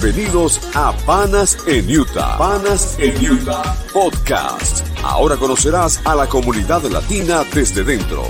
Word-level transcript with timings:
Bienvenidos 0.00 0.60
a 0.76 0.96
Panas 1.04 1.58
en 1.66 1.90
Utah. 1.90 2.38
Panas 2.38 2.96
en 3.00 3.32
Utah 3.32 3.74
Podcast. 3.92 4.86
Ahora 5.02 5.36
conocerás 5.36 6.00
a 6.06 6.14
la 6.14 6.28
comunidad 6.28 6.84
latina 6.84 7.42
desde 7.52 7.82
dentro. 7.82 8.22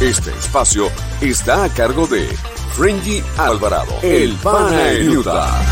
Este 0.00 0.30
espacio 0.30 0.88
está 1.20 1.62
a 1.62 1.68
cargo 1.68 2.08
de 2.08 2.26
Frenji 2.74 3.22
Alvarado, 3.36 3.92
el 4.02 4.34
Pana 4.42 4.94
en 4.94 5.18
Utah. 5.18 5.62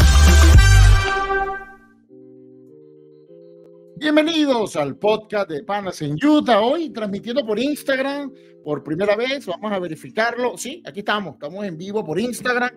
Bienvenidos 3.96 4.76
al 4.76 4.96
podcast 4.98 5.50
de 5.50 5.64
Panas 5.64 6.00
en 6.02 6.16
Utah. 6.24 6.60
Hoy 6.60 6.90
transmitiendo 6.90 7.44
por 7.44 7.58
Instagram 7.58 8.30
por 8.62 8.84
primera 8.84 9.16
vez. 9.16 9.46
Vamos 9.46 9.72
a 9.72 9.80
verificarlo. 9.80 10.56
Sí, 10.56 10.80
aquí 10.86 11.00
estamos. 11.00 11.34
Estamos 11.34 11.64
en 11.64 11.76
vivo 11.76 12.04
por 12.04 12.20
Instagram. 12.20 12.70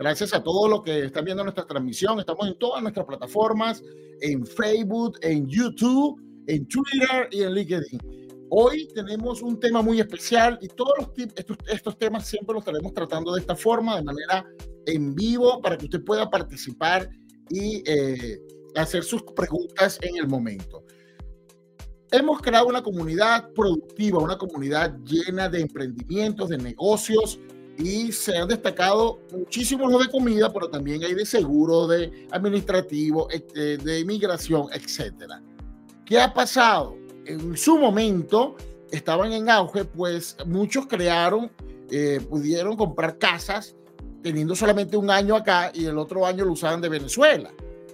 Gracias 0.00 0.32
a 0.32 0.42
todos 0.42 0.70
los 0.70 0.82
que 0.82 1.04
están 1.04 1.26
viendo 1.26 1.42
nuestra 1.42 1.66
transmisión. 1.66 2.18
Estamos 2.18 2.48
en 2.48 2.58
todas 2.58 2.80
nuestras 2.80 3.04
plataformas, 3.04 3.84
en 4.22 4.46
Facebook, 4.46 5.18
en 5.20 5.46
YouTube, 5.46 6.18
en 6.46 6.66
Twitter 6.66 7.28
y 7.30 7.42
en 7.42 7.52
LinkedIn. 7.52 8.00
Hoy 8.48 8.88
tenemos 8.94 9.42
un 9.42 9.60
tema 9.60 9.82
muy 9.82 10.00
especial 10.00 10.58
y 10.62 10.68
todos 10.68 10.92
los 10.98 11.08
estos, 11.36 11.58
estos 11.68 11.98
temas 11.98 12.26
siempre 12.26 12.54
los 12.54 12.62
estaremos 12.62 12.94
tratando 12.94 13.34
de 13.34 13.40
esta 13.40 13.54
forma, 13.54 13.96
de 13.96 14.04
manera 14.04 14.46
en 14.86 15.14
vivo, 15.14 15.60
para 15.60 15.76
que 15.76 15.84
usted 15.84 16.02
pueda 16.02 16.30
participar 16.30 17.06
y 17.50 17.82
eh, 17.84 18.40
hacer 18.76 19.04
sus 19.04 19.22
preguntas 19.36 19.98
en 20.00 20.16
el 20.16 20.26
momento. 20.26 20.82
Hemos 22.10 22.40
creado 22.40 22.68
una 22.68 22.82
comunidad 22.82 23.52
productiva, 23.52 24.18
una 24.18 24.38
comunidad 24.38 24.96
llena 25.04 25.50
de 25.50 25.60
emprendimientos, 25.60 26.48
de 26.48 26.56
negocios, 26.56 27.38
y 27.80 28.12
se 28.12 28.36
han 28.36 28.48
destacado 28.48 29.20
muchísimos 29.32 29.90
los 29.90 30.04
de 30.04 30.10
comida, 30.10 30.52
pero 30.52 30.68
también 30.68 31.02
hay 31.02 31.14
de 31.14 31.24
seguro, 31.24 31.86
de 31.86 32.26
administrativo, 32.30 33.28
eh, 33.30 33.78
de 33.82 34.00
inmigración, 34.00 34.66
etcétera. 34.72 35.42
¿Qué 36.04 36.20
ha 36.20 36.32
pasado? 36.32 36.96
En 37.24 37.56
su 37.56 37.78
momento 37.78 38.56
estaban 38.90 39.32
en 39.32 39.48
auge, 39.48 39.84
pues 39.84 40.36
muchos 40.46 40.86
crearon, 40.86 41.50
eh, 41.90 42.20
pudieron 42.28 42.76
comprar 42.76 43.18
casas 43.18 43.74
teniendo 44.22 44.54
solamente 44.54 44.96
un 44.96 45.10
año 45.10 45.34
acá 45.34 45.70
y 45.72 45.86
el 45.86 45.96
otro 45.96 46.26
año 46.26 46.44
lo 46.44 46.52
usaban 46.52 46.80
de 46.80 46.88
Venezuela. 46.88 47.50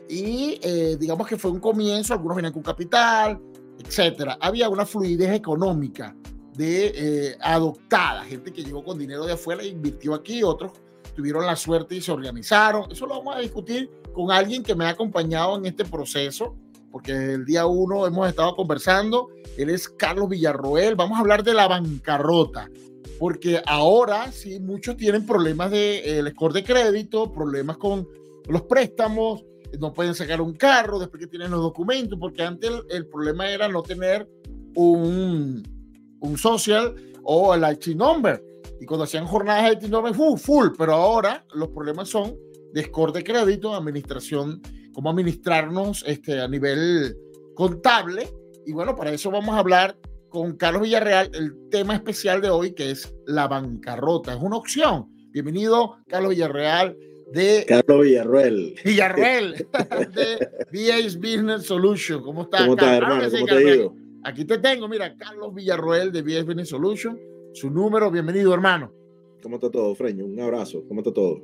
Y 0.09 0.59
eh, 0.63 0.97
digamos 0.99 1.27
que 1.27 1.37
fue 1.37 1.51
un 1.51 1.61
comienzo, 1.61 2.13
algunos 2.13 2.37
venían 2.37 2.53
con 2.53 2.63
capital, 2.63 3.41
etcétera. 3.79 4.39
Había 4.41 4.69
una 4.69 4.87
fluidez 4.87 5.33
económica 5.33 6.17
de 6.57 6.93
eh, 6.95 7.39
adoptada, 7.41 8.25
gente 8.25 8.53
que 8.53 8.65
llegó 8.65 8.83
con 8.83 8.99
dinero 8.99 9.27
de 9.27 9.35
afuera 9.35 9.63
e 9.63 9.69
invirtió 9.69 10.15
aquí, 10.15 10.43
otros 10.43 10.73
tuvieron 11.17 11.47
la 11.47 11.57
suerte 11.57 11.97
y 11.97 12.01
se 12.01 12.13
organizaron. 12.13 12.93
Eso 12.93 13.07
lo 13.07 13.17
vamos 13.17 13.37
a 13.37 13.41
discutir 13.41 13.91
con 14.13 14.31
alguien 14.31 14.63
que 14.63 14.75
me 14.75 14.85
ha 14.85 14.91
acompañado 14.91 15.57
en 15.57 15.67
este 15.67 15.85
proceso, 15.85 16.55
porque 16.93 17.13
el 17.13 17.45
día 17.45 17.67
uno 17.67 18.07
hemos 18.07 18.29
estado 18.29 18.55
conversando. 18.55 19.31
Él 19.57 19.71
es 19.71 19.89
Carlos 19.89 20.29
Villarroel. 20.29 20.95
Vamos 20.95 21.17
a 21.17 21.23
hablar 21.23 21.43
de 21.43 21.55
la 21.55 21.67
bancarrota, 21.67 22.71
porque 23.19 23.63
ahora 23.67 24.31
sí 24.31 24.61
muchos 24.61 24.97
tienen 24.97 25.27
problemas 25.27 25.71
de 25.71 26.19
el 26.19 26.31
score 26.31 26.53
de 26.53 26.65
crédito, 26.65 27.33
problemas 27.33 27.79
con 27.79 28.07
los 28.47 28.63
préstamos, 28.63 29.45
no 29.81 29.93
pueden 29.93 30.15
sacar 30.15 30.41
un 30.41 30.55
carro 30.55 30.99
después 30.99 31.21
que 31.21 31.27
tienen 31.27 31.51
los 31.51 31.61
documentos, 31.61 32.19
porque 32.19 32.43
antes 32.43 32.71
el 32.91 33.07
problema 33.07 33.51
era 33.51 33.69
no 33.69 33.83
tener 33.83 34.29
un 34.75 35.76
un 36.21 36.39
social 36.39 36.95
o 37.23 37.55
el 37.55 37.65
IT 37.73 37.89
number. 37.97 38.43
Y 38.81 38.87
cuando 38.87 39.05
hacían 39.05 39.27
jornadas 39.27 39.81
de 39.81 39.87
IT 39.87 39.91
number, 39.91 40.15
full, 40.15 40.39
full, 40.39 40.69
pero 40.77 40.95
ahora 40.95 41.45
los 41.55 41.69
problemas 41.69 42.09
son 42.09 42.37
de 42.73 42.85
score 42.85 43.13
de 43.13 43.25
crédito, 43.25 43.75
administración, 43.75 44.61
cómo 44.93 45.11
administrarnos 45.11 46.05
este, 46.07 46.41
a 46.41 46.49
nivel 46.49 47.17
contable. 47.55 48.29
Y 48.67 48.73
bueno, 48.73 48.95
para 48.95 49.13
eso 49.13 49.31
vamos 49.31 49.55
a 49.55 49.61
hablar 49.61 49.97
con 50.29 50.57
Carlos 50.57 50.83
Villarreal, 50.83 51.31
el 51.35 51.69
tema 51.71 51.95
especial 51.95 52.41
de 52.43 52.51
hoy 52.51 52.73
que 52.75 52.91
es 52.91 53.15
la 53.27 53.49
bancarrota. 53.49 54.35
Es 54.35 54.41
una 54.43 54.57
opción. 54.57 55.07
Bienvenido, 55.31 55.97
Carlos 56.09 56.31
Villarreal 56.31 56.97
de 57.33 57.65
Carlos 57.67 58.03
Villarreal. 58.03 58.75
Villarreal 58.85 59.55
de 60.15 60.49
VA's 60.73 61.17
Business 61.17 61.65
Solution. 61.65 62.23
¿Cómo 62.23 62.43
estás? 62.43 62.63
¿Cómo 62.63 62.75
estás, 62.75 62.97
hermano? 62.97 63.31
¿Cómo 63.31 63.47
te 63.47 63.55
ha 63.55 63.61
ido? 63.61 64.06
Aquí 64.27 64.45
te 64.45 64.59
tengo, 64.59 64.89
mira, 64.89 65.17
Carlos 65.17 65.55
Villarroel 65.55 66.11
de 66.11 66.21
VS 66.21 66.45
Business 66.45 66.71
Solution, 66.71 67.17
su 67.55 67.71
número, 67.71 68.11
bienvenido 68.11 68.53
hermano. 68.53 68.93
¿Cómo 69.41 69.55
está 69.55 69.71
todo, 69.71 69.95
Freño? 69.95 70.25
Un 70.25 70.41
abrazo, 70.41 70.83
¿cómo 70.89 71.01
está 71.01 71.13
todo? 71.13 71.41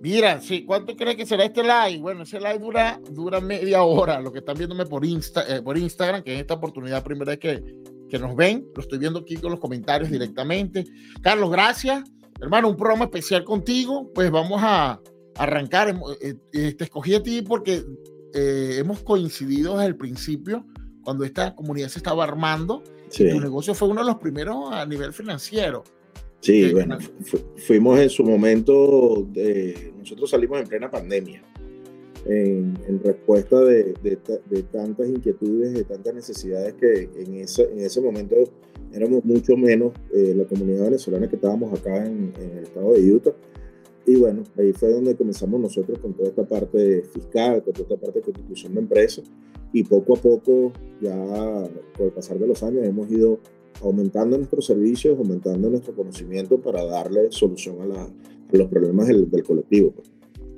Mira, 0.00 0.40
sí, 0.40 0.64
¿cuánto 0.64 0.96
crees 0.96 1.14
que 1.14 1.24
será 1.24 1.44
este 1.44 1.62
live? 1.62 2.00
Bueno, 2.00 2.24
ese 2.24 2.40
live 2.40 2.58
dura, 2.58 3.00
dura 3.12 3.40
media 3.40 3.84
hora, 3.84 4.20
lo 4.20 4.32
que 4.32 4.40
están 4.40 4.58
viéndome 4.58 4.86
por, 4.86 5.04
Insta, 5.04 5.44
eh, 5.48 5.62
por 5.62 5.78
Instagram, 5.78 6.24
que 6.24 6.34
es 6.34 6.40
esta 6.40 6.54
oportunidad 6.54 7.04
primera 7.04 7.30
vez 7.30 7.38
que, 7.38 7.62
que 8.10 8.18
nos 8.18 8.34
ven, 8.34 8.66
lo 8.74 8.82
estoy 8.82 8.98
viendo 8.98 9.20
aquí 9.20 9.36
con 9.36 9.52
los 9.52 9.60
comentarios 9.60 10.10
directamente. 10.10 10.84
Carlos, 11.22 11.48
gracias. 11.48 12.02
Hermano, 12.40 12.70
un 12.70 12.76
programa 12.76 13.04
especial 13.04 13.44
contigo, 13.44 14.10
pues 14.12 14.32
vamos 14.32 14.60
a 14.64 15.00
arrancar. 15.36 15.96
Eh, 16.20 16.34
eh, 16.52 16.74
te 16.74 16.82
escogí 16.82 17.14
a 17.14 17.22
ti 17.22 17.42
porque 17.42 17.84
hemos 18.34 19.00
coincidido 19.04 19.76
desde 19.76 19.86
el 19.86 19.96
principio 19.96 20.66
cuando 21.08 21.24
esta 21.24 21.54
comunidad 21.54 21.88
se 21.88 22.00
estaba 22.00 22.22
armando, 22.22 22.82
sí. 23.08 23.30
tu 23.30 23.40
negocio 23.40 23.72
fue 23.72 23.88
uno 23.88 24.02
de 24.02 24.08
los 24.08 24.18
primeros 24.18 24.70
a 24.70 24.84
nivel 24.84 25.14
financiero. 25.14 25.82
Sí, 26.40 26.70
bueno, 26.70 26.98
fuimos 27.56 27.98
en 27.98 28.10
su 28.10 28.22
momento, 28.24 29.26
de, 29.32 29.94
nosotros 29.98 30.28
salimos 30.28 30.60
en 30.60 30.66
plena 30.66 30.90
pandemia, 30.90 31.42
en, 32.26 32.76
respuesta 33.02 33.58
de, 33.58 33.94
de, 34.02 34.62
tantas 34.64 35.08
inquietudes, 35.08 35.72
de 35.72 35.84
tantas 35.84 36.14
necesidades 36.14 36.74
que 36.74 37.08
en 37.16 37.36
ese, 37.36 37.62
en 37.72 37.80
ese 37.80 38.02
momento 38.02 38.36
éramos 38.92 39.24
mucho 39.24 39.56
menos 39.56 39.94
eh, 40.12 40.34
la 40.36 40.44
comunidad 40.44 40.84
venezolana 40.84 41.26
que 41.26 41.36
estábamos 41.36 41.72
acá 41.72 42.04
en, 42.04 42.34
en, 42.38 42.58
el 42.58 42.64
estado 42.64 42.92
de 42.92 43.10
Utah. 43.10 43.32
Y 44.04 44.16
bueno, 44.16 44.44
ahí 44.58 44.74
fue 44.74 44.92
donde 44.92 45.16
comenzamos 45.16 45.58
nosotros 45.58 45.98
con 46.00 46.12
toda 46.12 46.28
esta 46.28 46.46
parte 46.46 47.02
fiscal, 47.14 47.62
con 47.64 47.72
toda 47.72 47.84
esta 47.84 47.96
parte 47.96 48.18
de 48.18 48.24
constitución 48.26 48.74
de 48.74 48.80
empresas 48.80 49.24
y 49.72 49.82
poco 49.82 50.14
a 50.14 50.20
poco, 50.20 50.72
ya 51.00 51.14
por 51.96 52.06
el 52.06 52.12
pasar 52.12 52.38
de 52.38 52.46
los 52.46 52.62
años, 52.62 52.84
hemos 52.84 53.10
ido 53.10 53.38
aumentando 53.82 54.36
nuestros 54.36 54.66
servicios, 54.66 55.18
aumentando 55.18 55.70
nuestro 55.70 55.94
conocimiento 55.94 56.60
para 56.60 56.84
darle 56.84 57.30
solución 57.30 57.80
a, 57.82 57.86
la, 57.86 58.02
a 58.02 58.56
los 58.56 58.68
problemas 58.68 59.06
del, 59.06 59.30
del 59.30 59.44
colectivo. 59.44 59.92
Pues. 59.92 60.10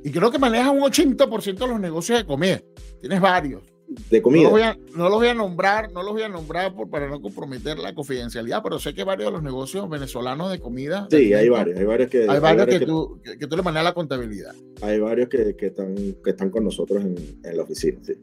Y 0.03 0.11
creo 0.11 0.31
que 0.31 0.39
manejas 0.39 0.73
un 0.73 0.81
80% 0.81 1.59
de 1.59 1.69
los 1.69 1.81
negocios 1.81 2.19
de 2.19 2.25
comida. 2.25 2.61
Tienes 3.01 3.21
varios. 3.21 3.63
De 4.09 4.23
comida. 4.23 4.45
No 4.45 4.51
los 4.51 4.53
voy 4.53 4.63
a, 4.63 4.79
no 4.97 5.09
los 5.09 5.19
voy 5.19 5.29
a 5.29 5.35
nombrar, 5.35 5.93
no 5.93 6.03
los 6.03 6.13
voy 6.13 6.23
a 6.23 6.29
nombrar 6.29 6.73
por, 6.75 6.89
para 6.89 7.09
no 7.09 7.21
comprometer 7.21 7.77
la 7.77 7.93
confidencialidad, 7.93 8.63
pero 8.63 8.79
sé 8.79 8.95
que 8.95 9.03
varios 9.03 9.27
de 9.27 9.33
los 9.33 9.43
negocios 9.43 9.91
venezolanos 9.91 10.51
de 10.53 10.61
comida. 10.61 11.09
Sí, 11.11 11.35
hay 11.35 11.49
varios, 11.49 11.77
hay 11.77 11.85
varios 11.85 12.09
que. 12.09 12.23
Hay, 12.23 12.29
hay 12.29 12.39
varios, 12.39 12.67
que, 12.69 12.79
que, 12.79 12.87
tú, 12.87 13.21
que, 13.23 13.47
tú 13.49 13.57
le 13.57 13.63
manejas 13.63 13.85
la 13.85 13.93
contabilidad. 13.93 14.55
Hay 14.81 15.01
varios 15.01 15.29
que, 15.29 15.57
que, 15.57 15.67
están, 15.67 15.97
que 15.97 16.31
están 16.31 16.51
con 16.51 16.65
nosotros 16.65 17.05
en, 17.05 17.17
en 17.43 17.57
la 17.57 17.65
oficina, 17.65 17.99
sí. 18.03 18.15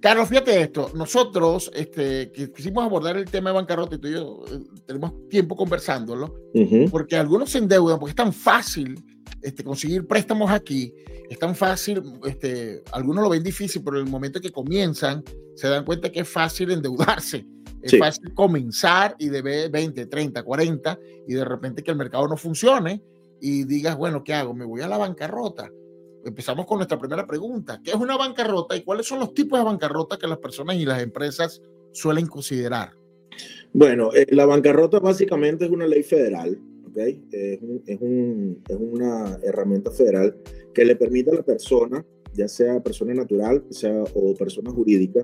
Carlos, 0.00 0.28
fíjate 0.28 0.62
esto, 0.62 0.90
nosotros 0.94 1.70
este, 1.74 2.32
quisimos 2.32 2.84
abordar 2.84 3.18
el 3.18 3.26
tema 3.26 3.50
de 3.50 3.56
bancarrota 3.56 3.96
y 3.96 3.98
tú 3.98 4.08
y 4.08 4.12
yo 4.12 4.44
eh, 4.50 4.58
tenemos 4.86 5.28
tiempo 5.28 5.54
conversándolo, 5.54 6.34
uh 6.54 6.58
-huh. 6.58 6.90
porque 6.90 7.16
algunos 7.16 7.50
se 7.50 7.58
endeudan, 7.58 7.98
porque 7.98 8.10
es 8.10 8.16
tan 8.16 8.32
fácil 8.32 8.98
este, 9.42 9.62
conseguir 9.62 10.06
préstamos 10.06 10.50
aquí, 10.50 10.94
es 11.28 11.38
tan 11.38 11.54
fácil, 11.54 12.02
este, 12.24 12.82
algunos 12.92 13.22
lo 13.22 13.30
ven 13.30 13.42
difícil, 13.42 13.82
pero 13.84 13.98
en 13.98 14.06
el 14.06 14.10
momento 14.10 14.40
que 14.40 14.50
comienzan, 14.50 15.22
se 15.54 15.68
dan 15.68 15.84
cuenta 15.84 16.10
que 16.10 16.20
es 16.20 16.28
fácil 16.28 16.70
endeudarse, 16.70 17.46
es 17.82 17.90
sí. 17.90 17.98
fácil 17.98 18.32
comenzar 18.32 19.16
y 19.18 19.28
deber 19.28 19.70
20, 19.70 20.06
30, 20.06 20.42
40, 20.42 20.98
y 21.28 21.34
de 21.34 21.44
repente 21.44 21.82
que 21.82 21.90
el 21.90 21.98
mercado 21.98 22.26
no 22.26 22.38
funcione 22.38 23.02
y 23.38 23.64
digas, 23.64 23.98
bueno, 23.98 24.24
¿qué 24.24 24.32
hago? 24.32 24.54
Me 24.54 24.64
voy 24.64 24.80
a 24.80 24.88
la 24.88 24.96
bancarrota 24.96 25.70
empezamos 26.24 26.66
con 26.66 26.78
nuestra 26.78 26.98
primera 26.98 27.26
pregunta. 27.26 27.80
¿Qué 27.82 27.90
es 27.90 27.96
una 27.96 28.16
bancarrota 28.16 28.76
y 28.76 28.82
cuáles 28.82 29.06
son 29.06 29.20
los 29.20 29.34
tipos 29.34 29.58
de 29.58 29.64
bancarrota 29.64 30.18
que 30.18 30.26
las 30.26 30.38
personas 30.38 30.76
y 30.76 30.84
las 30.84 31.02
empresas 31.02 31.62
suelen 31.92 32.26
considerar? 32.26 32.92
Bueno, 33.72 34.12
eh, 34.14 34.26
la 34.30 34.46
bancarrota 34.46 34.98
básicamente 34.98 35.64
es 35.64 35.70
una 35.70 35.86
ley 35.86 36.02
federal, 36.02 36.60
¿ok? 36.86 36.96
Es, 37.32 37.62
un, 37.62 37.82
es, 37.86 38.00
un, 38.00 38.62
es, 38.68 38.76
una 38.76 39.38
herramienta 39.42 39.90
federal 39.90 40.36
que 40.74 40.84
le 40.84 40.96
permite 40.96 41.30
a 41.30 41.34
la 41.34 41.42
persona, 41.42 42.04
ya 42.34 42.48
sea 42.48 42.82
persona 42.82 43.14
natural 43.14 43.64
sea, 43.70 44.02
o 44.14 44.34
persona 44.34 44.70
jurídica, 44.70 45.22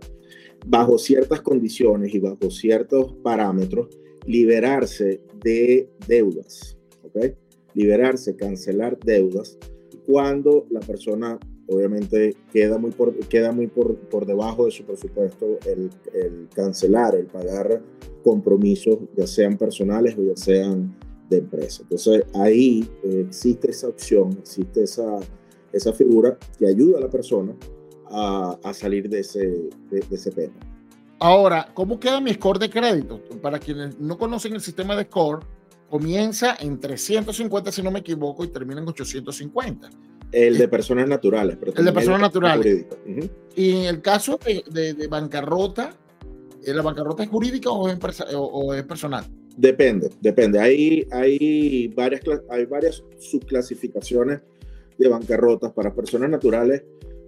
bajo 0.66 0.99
ciertas 0.99 1.40
condiciones 1.40 2.14
y 2.14 2.19
bajo 2.19 2.50
ciertos 2.50 3.14
parámetros, 3.22 3.88
liberarse 4.26 5.20
de 5.42 5.88
deudas, 6.06 6.76
¿ok? 7.02 7.34
Liberarse, 7.75 8.37
cancelar 8.37 8.99
deudas 9.00 9.58
cuando 10.06 10.67
la 10.70 10.81
persona 10.81 11.38
obviamente 11.69 12.37
queda 12.53 12.79
muy 12.79 12.93
por, 12.93 13.14
queda 13.26 13.53
muy 13.53 13.67
por, 13.67 13.97
por 13.97 14.25
debajo 14.26 14.67
de 14.67 14.70
su 14.70 14.85
presupuesto 14.85 15.58
el, 15.67 15.91
el, 16.14 16.49
cancelar, 16.55 17.14
el 17.14 17.26
pagar 17.26 17.82
compromisos, 18.23 18.99
ya 19.17 19.26
sean 19.26 19.56
personales 19.56 20.17
o 20.19 20.23
ya 20.23 20.37
sean 20.37 20.94
de 21.29 21.38
empresa. 21.38 21.82
Entonces 21.82 22.25
ahí 22.35 22.88
eh, 23.03 23.25
existe 23.26 23.70
esa 23.70 23.88
opción, 23.88 24.37
existe 24.38 24.85
esa, 24.85 25.19
esa 25.73 25.93
figura 25.93 26.38
que 26.59 26.67
ayuda 26.67 26.99
a 26.99 27.00
la 27.02 27.11
persona 27.11 27.52
a, 28.11 28.59
a 28.62 28.75
salir 28.75 29.09
de 29.09 29.20
ese, 29.20 29.69
de, 29.91 30.05
ese 30.11 30.31
tema. 30.31 30.55
Ahora, 31.19 31.69
¿cómo 31.75 31.99
queda 31.99 32.20
mi 32.20 32.32
score 32.35 32.59
de 32.59 32.70
crédito? 32.70 33.20
Para 33.41 33.59
quienes 33.59 33.99
no 33.99 34.19
conocen 34.19 34.55
el 34.55 34.61
sistema 34.61 34.94
de 34.94 35.05
score, 35.05 35.41
comienza 35.88 36.56
en 36.61 36.79
350, 36.81 37.73
si 37.73 37.83
no 37.83 37.91
me 37.91 38.00
equivoco, 38.00 38.44
y 38.44 38.49
termina 38.49 38.81
en 38.81 38.88
850. 38.88 39.91
El 40.33 40.59
de 40.59 40.69
personas 40.69 41.09
naturales. 41.09 41.56
el 41.77 41.85
de 41.85 41.93
personas 41.93 42.21
naturales. 42.21 42.87
Y 43.55 43.71
en 43.71 43.85
el 43.85 44.03
caso 44.03 44.38
de, 44.44 44.94
de, 44.94 45.06
bancarrota, 45.06 45.94
eh, 46.65 46.75
¿la 46.75 46.83
bancarrota 46.83 47.23
es 47.23 47.29
jurídica 47.29 47.71
o 47.71 47.88
es, 47.88 47.99
o 48.35 48.75
es 48.75 48.83
personal? 48.83 49.25
Depende, 49.56 50.11
depende. 50.21 50.59
Hay, 50.59 51.06
hay, 51.11 51.88
varias, 51.88 52.21
hay 52.50 52.67
varias 52.67 53.03
subclasificaciones 53.19 54.41
de 54.99 55.09
bancarrotas. 55.09 55.73
Para 55.73 55.94
personas 55.94 56.29
naturales 56.29 56.85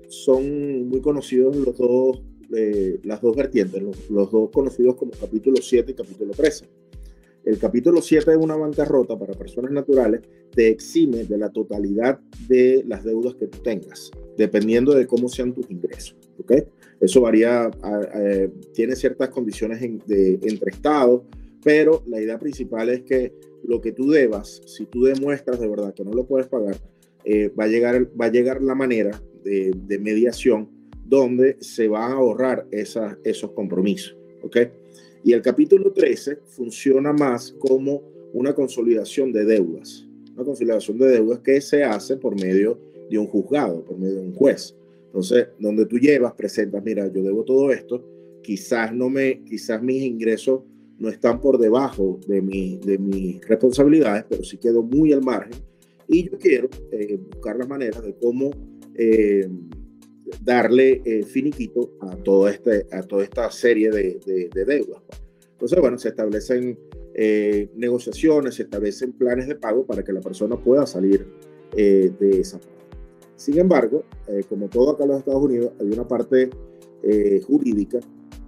son 0.08 0.88
muy 0.88 1.00
conocidos 1.00 1.56
los 1.56 1.76
dos, 1.78 2.20
eh, 2.54 3.00
las 3.04 3.22
dos 3.22 3.34
vertientes, 3.34 3.82
los, 3.82 4.30
dos 4.30 4.50
conocidos 4.50 4.96
como 4.96 5.12
capítulo 5.12 5.56
7 5.60 5.92
y 5.92 5.94
capítulo 5.94 6.32
13. 6.34 6.68
El 7.44 7.58
capítulo 7.58 8.02
7 8.02 8.32
de 8.32 8.36
una 8.36 8.56
bancarrota 8.56 9.18
para 9.18 9.34
personas 9.34 9.70
naturales 9.70 10.20
te 10.54 10.68
exime 10.68 11.24
de 11.24 11.38
la 11.38 11.50
totalidad 11.50 12.18
de 12.48 12.84
las 12.86 13.04
deudas 13.04 13.34
que 13.36 13.46
tú 13.46 13.58
tengas, 13.58 14.10
dependiendo 14.36 14.94
de 14.94 15.06
cómo 15.06 15.28
sean 15.28 15.54
tus 15.54 15.70
ingresos. 15.70 16.16
¿okay? 16.38 16.64
Eso 17.00 17.20
varía, 17.20 17.70
tiene 18.74 18.96
ciertas 18.96 19.28
condiciones 19.30 19.80
de, 20.06 20.38
entre 20.42 20.72
estados 20.72 21.22
pero 21.62 22.02
la 22.06 22.20
idea 22.20 22.38
principal 22.38 22.88
es 22.88 23.02
que 23.02 23.32
lo 23.64 23.80
que 23.80 23.92
tú 23.92 24.10
debas, 24.10 24.62
si 24.66 24.86
tú 24.86 25.02
demuestras 25.02 25.60
de 25.60 25.68
verdad 25.68 25.94
que 25.94 26.04
no 26.04 26.12
lo 26.12 26.26
puedes 26.26 26.46
pagar, 26.46 26.76
eh, 27.24 27.52
va, 27.58 27.64
a 27.64 27.68
llegar, 27.68 28.08
va 28.18 28.26
a 28.26 28.30
llegar 28.30 28.62
la 28.62 28.74
manera 28.74 29.20
de, 29.42 29.98
mediación 29.98 30.68
donde 31.04 31.56
se 31.60 31.88
van 31.88 32.12
a 32.12 32.14
ahorrar 32.14 32.66
esos 32.70 33.50
compromisos. 33.52 34.16
¿ok? 34.42 34.56
Y 35.28 35.34
el 35.34 35.42
capítulo 35.42 35.92
13 35.92 36.38
funciona 36.46 37.12
más 37.12 37.52
como 37.58 38.02
una 38.32 38.54
consolidación 38.54 39.30
de 39.30 39.44
deudas, 39.44 40.08
una 40.34 40.42
consolidación 40.42 40.96
de 40.96 41.08
deudas 41.08 41.40
que 41.40 41.60
se 41.60 41.84
hace 41.84 42.16
por 42.16 42.34
medio 42.40 42.80
de 43.10 43.18
un 43.18 43.26
juzgado, 43.26 43.84
por 43.84 43.98
medio 43.98 44.14
de 44.14 44.20
un 44.22 44.32
juez. 44.32 44.74
Entonces, 45.04 45.48
donde 45.58 45.84
tú 45.84 45.98
llevas, 45.98 46.32
presentas, 46.32 46.82
mira, 46.82 47.12
yo 47.12 47.22
debo 47.22 47.44
todo 47.44 47.70
esto, 47.70 48.02
quizás 48.42 48.94
no 48.94 49.10
me, 49.10 49.44
quizás 49.44 49.82
mis 49.82 50.02
ingresos 50.02 50.62
no 50.98 51.10
están 51.10 51.42
por 51.42 51.58
debajo 51.58 52.18
de, 52.26 52.40
mi, 52.40 52.78
de 52.78 52.96
mis 52.96 53.46
responsabilidades, 53.46 54.24
pero 54.30 54.42
sí 54.42 54.56
quedo 54.56 54.82
muy 54.82 55.12
al 55.12 55.20
margen. 55.20 55.60
Y 56.08 56.30
yo 56.30 56.38
quiero 56.38 56.70
eh, 56.90 57.18
buscar 57.34 57.58
la 57.58 57.66
manera 57.66 58.00
de 58.00 58.14
cómo 58.14 58.50
eh, 58.94 59.46
darle 60.42 61.02
eh, 61.04 61.24
finiquito 61.24 61.92
a, 62.00 62.16
todo 62.16 62.48
este, 62.48 62.86
a 62.92 63.02
toda 63.02 63.24
esta 63.24 63.50
serie 63.50 63.90
de, 63.90 64.20
de, 64.52 64.64
deudas. 64.64 65.02
Pues. 65.06 65.20
Entonces, 65.52 65.80
bueno, 65.80 65.98
se 65.98 66.08
establecen 66.10 66.78
negociaciones, 67.74 68.54
se 68.54 68.62
establecen 68.62 69.12
planes 69.12 69.48
de 69.48 69.56
pago 69.56 69.84
para 69.84 70.04
que 70.04 70.12
la 70.12 70.20
persona 70.20 70.56
pueda 70.56 70.86
salir 70.86 71.26
de 71.74 72.40
esa 72.40 72.58
parte. 72.58 72.78
Sin 73.34 73.58
embargo, 73.58 74.04
como 74.48 74.68
todo 74.68 74.92
acá 74.92 75.02
en 75.02 75.08
los 75.08 75.18
Estados 75.18 75.42
Unidos, 75.42 75.72
hay 75.80 75.88
una 75.88 76.06
parte 76.06 76.48
jurídica 77.44 77.98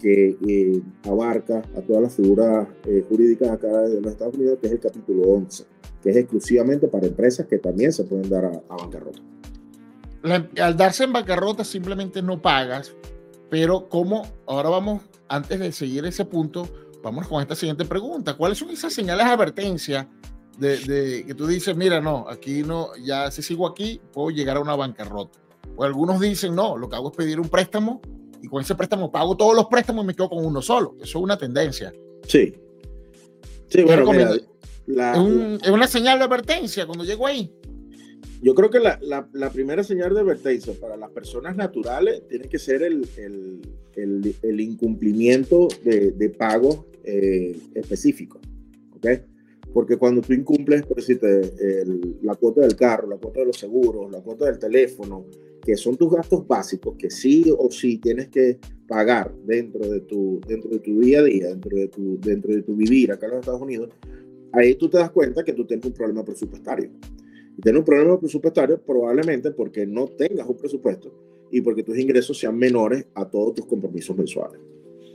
que 0.01 0.37
eh, 0.47 0.83
abarca 1.05 1.63
a 1.77 1.81
todas 1.83 2.03
las 2.03 2.15
figuras 2.15 2.67
eh, 2.87 3.05
jurídicas 3.09 3.51
acá 3.51 3.83
de 3.83 4.01
los 4.01 4.13
Estados 4.13 4.35
Unidos, 4.35 4.59
que 4.61 4.67
es 4.67 4.73
el 4.73 4.81
capítulo 4.81 5.23
11, 5.29 5.65
que 6.03 6.11
es 6.11 6.17
exclusivamente 6.17 6.89
para 6.89 7.07
empresas 7.07 7.47
que 7.47 7.59
también 7.59 7.93
se 7.93 8.05
pueden 8.05 8.29
dar 8.29 8.47
a, 8.47 8.77
bancarrota. 8.77 9.21
Al 10.23 10.77
darse 10.77 11.05
en 11.05 11.13
bancarrota 11.13 11.65
simplemente 11.65 12.23
no 12.23 12.41
pagas, 12.41 12.95
pero 13.49 13.89
como 13.89 14.27
ahora 14.47 14.69
vamos, 14.69 15.03
antes 15.29 15.59
de 15.59 15.73
seguir 15.73 16.05
ese 16.07 16.25
punto, 16.25 16.69
vamos 17.03 17.27
con 17.27 17.41
esta 17.41 17.55
siguiente 17.55 17.85
pregunta. 17.85 18.35
¿Cuáles 18.35 18.59
son 18.59 18.71
esas 18.71 18.93
señales 18.93 19.27
de 19.27 19.33
advertencia 19.33 20.09
de, 20.59 20.79
de, 20.79 21.25
que 21.27 21.35
tú 21.35 21.47
dices, 21.47 21.75
mira, 21.77 22.01
no, 22.01 22.27
aquí 22.29 22.63
no, 22.63 22.89
ya 23.03 23.31
si 23.31 23.43
sigo 23.43 23.67
aquí, 23.67 24.01
puedo 24.13 24.31
llegar 24.31 24.57
a 24.57 24.61
una 24.61 24.77
bancarrota? 24.77 25.39
O 25.77 25.85
algunos 25.85 26.21
dicen, 26.21 26.55
no, 26.55 26.77
lo 26.77 26.89
que 26.89 26.97
hago 26.97 27.11
es 27.11 27.17
pedir 27.17 27.41
un 27.41 27.49
préstamo 27.49 28.01
y 28.43 28.49
con 28.49 28.63
ese 28.63 28.75
préstamo 28.75 29.11
pago 29.11 29.37
todos 29.37 29.55
los 29.55 29.67
préstamos 29.67 30.05
y 30.05 30.09
me 30.09 30.15
quedo 30.15 30.29
con 30.29 30.45
uno 30.45 30.63
solo. 30.63 30.95
Eso 31.01 31.19
es 31.19 31.25
una 31.25 31.37
tendencia. 31.37 31.93
Sí. 32.27 32.55
Sí, 33.69 33.83
bueno, 33.85 34.13
es, 34.13 34.43
es, 35.63 35.71
una 35.71 35.87
señal 35.87 36.19
de 36.19 36.25
advertencia 36.25 36.87
cuando 36.87 37.05
llego 37.05 37.27
ahí. 37.27 37.53
Yo 38.43 38.55
creo 38.55 38.71
que 38.71 38.81
la, 38.81 38.99
la, 39.33 39.51
primera 39.51 39.85
señal 39.85 40.15
de 40.15 40.21
advertencia 40.21 40.73
para 40.81 40.97
las 40.97 41.11
personas 41.11 41.57
naturales 41.57 42.27
tiene 42.27 42.49
que 42.49 42.59
ser 42.59 42.83
el, 42.83 43.07
el, 43.17 44.35
el, 44.43 44.61
incumplimiento 44.61 45.69
de, 45.85 46.13
de 46.13 46.31
pago 46.31 46.87
eh, 47.05 47.55
específico. 47.75 48.41
¿okay? 48.97 49.21
Porque 49.75 49.97
cuando 49.97 50.23
tú 50.23 50.33
incumples, 50.33 50.85
por 50.85 50.97
decirte, 50.97 51.85
la 52.23 52.35
cuota 52.35 52.63
del 52.63 52.77
carro, 52.77 53.09
la 53.09 53.19
cuota 53.19 53.41
de 53.41 53.47
los 53.47 53.59
seguros, 53.59 54.11
la 54.11 54.21
cuota 54.21 54.47
del 54.47 54.59
teléfono, 54.59 55.27
que 55.63 55.77
son 55.77 55.97
tus 55.97 56.11
gastos 56.11 56.47
básicos 56.47 56.97
que 56.97 57.11
sí 57.11 57.45
o 57.57 57.71
sí 57.71 57.99
tienes 57.99 58.29
que 58.29 58.59
pagar 58.89 59.33
dentro 59.45 59.87
de 59.89 60.01
tu, 60.01 60.41
dentro 60.49 60.71
de 60.71 60.79
tu 60.81 60.99
día 60.99 61.21
a 61.21 61.23
día, 61.23 61.49
dentro 61.49 61.77
de 61.77 61.89
tu, 61.89 62.19
dentro 62.19 62.53
de 62.53 62.63
tu 62.63 62.75
vivir 62.75 63.13
acá 63.13 63.27
en 63.27 63.33
los 63.33 63.41
Estados 63.41 63.63
Unidos, 63.63 63.91
ahí 64.53 64.75
tú 64.75 64.89
te 64.89 64.99
das 64.99 65.11
cuenta 65.11 65.45
que 65.45 65.53
tú 65.53 65.65
tienes 65.67 65.87
un 65.87 65.93
problema 65.93 66.25
presupuestario. 66.25 66.91
Y 67.61 67.63
tienes 67.63 67.81
un 67.81 67.85
problema 67.85 68.19
presupuestario 68.19 68.81
probablemente 68.81 69.51
porque 69.51 69.87
no 69.87 70.07
tengas 70.09 70.49
un 70.49 70.57
presupuesto 70.57 71.13
y 71.51 71.61
porque 71.61 71.83
tus 71.83 71.99
ingresos 71.99 72.39
sean 72.39 72.57
menores 72.57 73.05
a 73.15 73.29
todos 73.29 73.53
tus 73.53 73.67
compromisos 73.67 74.17
mensuales. 74.17 74.59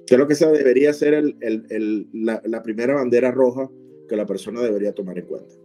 Creo 0.06 0.28
que 0.28 0.34
esa 0.34 0.52
debería 0.52 0.94
ser 0.94 1.16
el, 1.16 1.36
el, 1.42 2.08
la, 2.14 2.40
la 2.46 2.62
primera 2.62 2.94
bandera 2.94 3.32
roja 3.32 3.68
que 4.08 4.16
la 4.16 4.28
persona 4.28 4.62
debería 4.62 4.94
tomar 4.94 5.18
en 5.18 5.26
cuenta 5.26 5.56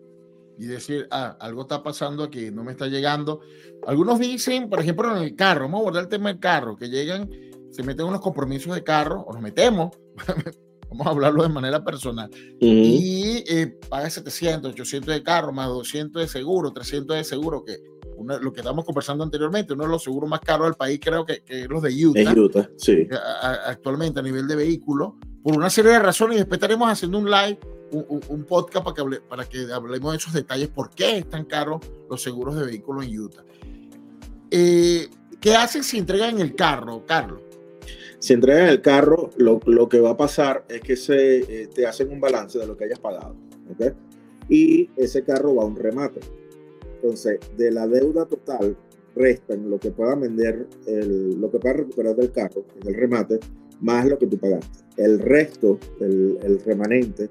y 0.56 0.66
decir, 0.66 1.06
ah, 1.10 1.36
algo 1.38 1.62
está 1.62 1.82
pasando 1.82 2.22
aquí, 2.22 2.50
no 2.50 2.64
me 2.64 2.72
está 2.72 2.86
llegando. 2.86 3.40
Algunos 3.86 4.18
dicen, 4.18 4.70
por 4.70 4.80
ejemplo, 4.80 5.14
en 5.14 5.22
el 5.22 5.36
carro, 5.36 5.62
vamos 5.62 5.80
a 5.80 5.80
abordar 5.80 6.04
el 6.04 6.08
tema 6.08 6.30
del 6.30 6.40
carro, 6.40 6.76
que 6.76 6.88
llegan, 6.88 7.30
se 7.70 7.82
meten 7.82 8.06
unos 8.06 8.22
compromisos 8.22 8.74
de 8.74 8.82
carro, 8.82 9.20
o 9.22 9.34
nos 9.34 9.42
metemos, 9.42 9.98
vamos 10.90 11.06
a 11.06 11.10
hablarlo 11.10 11.42
de 11.42 11.48
manera 11.48 11.84
personal, 11.84 12.30
y 12.60 13.44
eh, 13.48 13.78
paga 13.88 14.10
700, 14.10 14.72
800 14.72 15.14
de 15.14 15.22
carro, 15.22 15.52
más 15.52 15.68
200 15.68 16.22
de 16.22 16.28
seguro, 16.28 16.72
300 16.72 17.16
de 17.16 17.24
seguro, 17.24 17.64
que 17.64 17.78
lo 18.22 18.52
que 18.52 18.60
estamos 18.60 18.84
conversando 18.84 19.24
anteriormente, 19.24 19.72
uno 19.72 19.84
de 19.84 19.90
los 19.90 20.02
seguros 20.02 20.28
más 20.28 20.40
caros 20.40 20.66
del 20.66 20.74
país, 20.74 21.00
creo 21.02 21.24
que, 21.24 21.42
que 21.42 21.66
los 21.66 21.82
de 21.82 22.06
Utah, 22.06 22.34
Utah 22.34 22.68
sí. 22.76 23.08
actualmente 23.64 24.20
a 24.20 24.22
nivel 24.22 24.46
de 24.46 24.56
vehículo, 24.56 25.16
por 25.42 25.56
una 25.56 25.70
serie 25.70 25.92
de 25.92 26.00
razones, 26.00 26.36
y 26.36 26.38
después 26.40 26.58
estaremos 26.58 26.90
haciendo 26.90 27.18
un 27.18 27.30
live 27.30 27.58
un, 27.92 28.44
podcast 28.44 28.84
para 28.84 28.94
que, 28.94 29.00
hable, 29.00 29.20
para 29.20 29.44
que 29.44 29.66
hablemos 29.72 30.12
de 30.12 30.18
esos 30.18 30.32
detalles, 30.32 30.68
por 30.68 30.90
qué 30.90 31.18
es 31.18 31.28
tan 31.28 31.44
caro 31.44 31.80
los 32.08 32.22
seguros 32.22 32.56
de 32.56 32.64
vehículos 32.64 33.04
en 33.04 33.18
Utah. 33.18 33.44
Eh, 34.50 35.08
¿Qué 35.40 35.56
hacen 35.56 35.82
si 35.82 35.98
entregan 35.98 36.40
el 36.40 36.54
carro, 36.54 37.04
Carlos? 37.06 37.40
Si 38.20 38.34
entregan 38.34 38.68
el 38.68 38.82
carro, 38.82 39.30
lo, 39.36 39.60
lo 39.66 39.88
que 39.88 39.98
va 39.98 40.10
a 40.10 40.16
pasar 40.16 40.64
es 40.68 40.80
que 40.82 40.94
se, 40.94 41.38
eh, 41.38 41.66
te 41.66 41.86
hacen 41.86 42.10
un 42.10 42.20
balance 42.20 42.58
de 42.58 42.66
lo 42.66 42.76
que 42.76 42.84
hayas 42.84 42.98
pagado. 43.00 43.34
Y 44.48 44.90
ese 44.96 45.24
carro 45.24 45.54
va 45.54 45.62
a 45.62 45.66
un 45.66 45.76
remate. 45.76 46.20
Entonces, 46.96 47.40
de 47.56 47.70
la 47.70 47.88
deuda 47.88 48.26
total, 48.26 48.76
restan 49.16 49.70
lo 49.70 49.78
que 49.80 49.90
pueda 49.90 50.14
vender, 50.14 50.66
lo 50.86 51.50
que 51.50 51.58
pueda 51.58 51.74
recuperar 51.74 52.14
del 52.14 52.30
carro, 52.30 52.64
en 52.80 52.88
el 52.88 52.94
remate, 52.94 53.40
más 53.80 54.06
lo 54.06 54.18
que 54.18 54.26
tú 54.26 54.38
pagaste. 54.38 54.84
El 54.96 55.18
resto, 55.18 55.78
el, 56.00 56.38
el 56.42 56.60
remanente, 56.60 57.30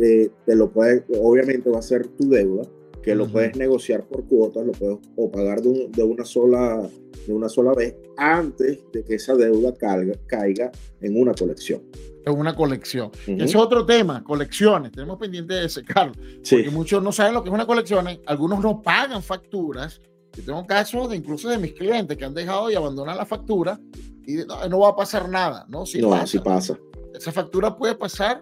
eh, 0.00 0.30
te 0.46 0.56
lo 0.56 0.70
puedes, 0.70 1.04
obviamente 1.18 1.68
va 1.68 1.80
a 1.80 1.82
ser 1.82 2.06
tu 2.08 2.30
deuda, 2.30 2.62
que 3.02 3.14
lo 3.14 3.26
puedes 3.28 3.56
negociar 3.56 4.04
por 4.06 4.24
cuotas, 4.26 4.64
lo 4.64 4.72
puedes 4.72 4.98
o 5.16 5.30
pagar 5.30 5.60
de, 5.60 5.88
de, 5.88 6.02
una 6.02 6.24
sola, 6.24 6.88
de 7.26 7.32
una 7.32 7.48
sola 7.48 7.74
vez 7.74 7.96
antes 8.16 8.80
de 8.92 9.04
que 9.04 9.14
esa 9.14 9.34
deuda 9.34 9.74
caiga, 9.74 10.14
caiga 10.26 10.70
en 11.00 11.20
una 11.20 11.34
colección. 11.34 11.82
En 12.24 12.38
una 12.38 12.54
colección. 12.54 13.10
Ese 13.26 13.44
es 13.44 13.56
otro 13.56 13.84
tema, 13.84 14.22
colecciones. 14.22 14.92
Tenemos 14.92 15.18
pendiente 15.18 15.54
de 15.54 15.64
ese, 15.66 15.82
Carlos. 15.84 16.16
Porque 16.48 16.70
muchos 16.70 17.02
no 17.02 17.10
saben 17.10 17.34
lo 17.34 17.42
que 17.42 17.48
es 17.48 17.54
una 17.54 17.66
colección. 17.66 18.06
Algunos 18.26 18.60
no 18.60 18.80
pagan 18.80 19.22
facturas. 19.22 20.00
Yo 20.36 20.44
tengo 20.44 20.64
casos 20.64 21.10
de 21.10 21.16
incluso 21.16 21.48
de 21.48 21.58
mis 21.58 21.72
clientes 21.72 22.16
que 22.16 22.24
han 22.24 22.32
dejado 22.32 22.70
y 22.70 22.74
abandonan 22.74 23.16
la 23.16 23.26
factura 23.26 23.78
y 24.24 24.36
no, 24.36 24.68
no 24.68 24.78
va 24.78 24.90
a 24.90 24.96
pasar 24.96 25.28
nada. 25.28 25.66
No, 25.68 25.84
si 25.84 26.00
no, 26.00 26.10
pasa. 26.10 26.42
pasa. 26.42 26.78
Esa 27.12 27.32
factura 27.32 27.76
puede 27.76 27.96
pasar 27.96 28.40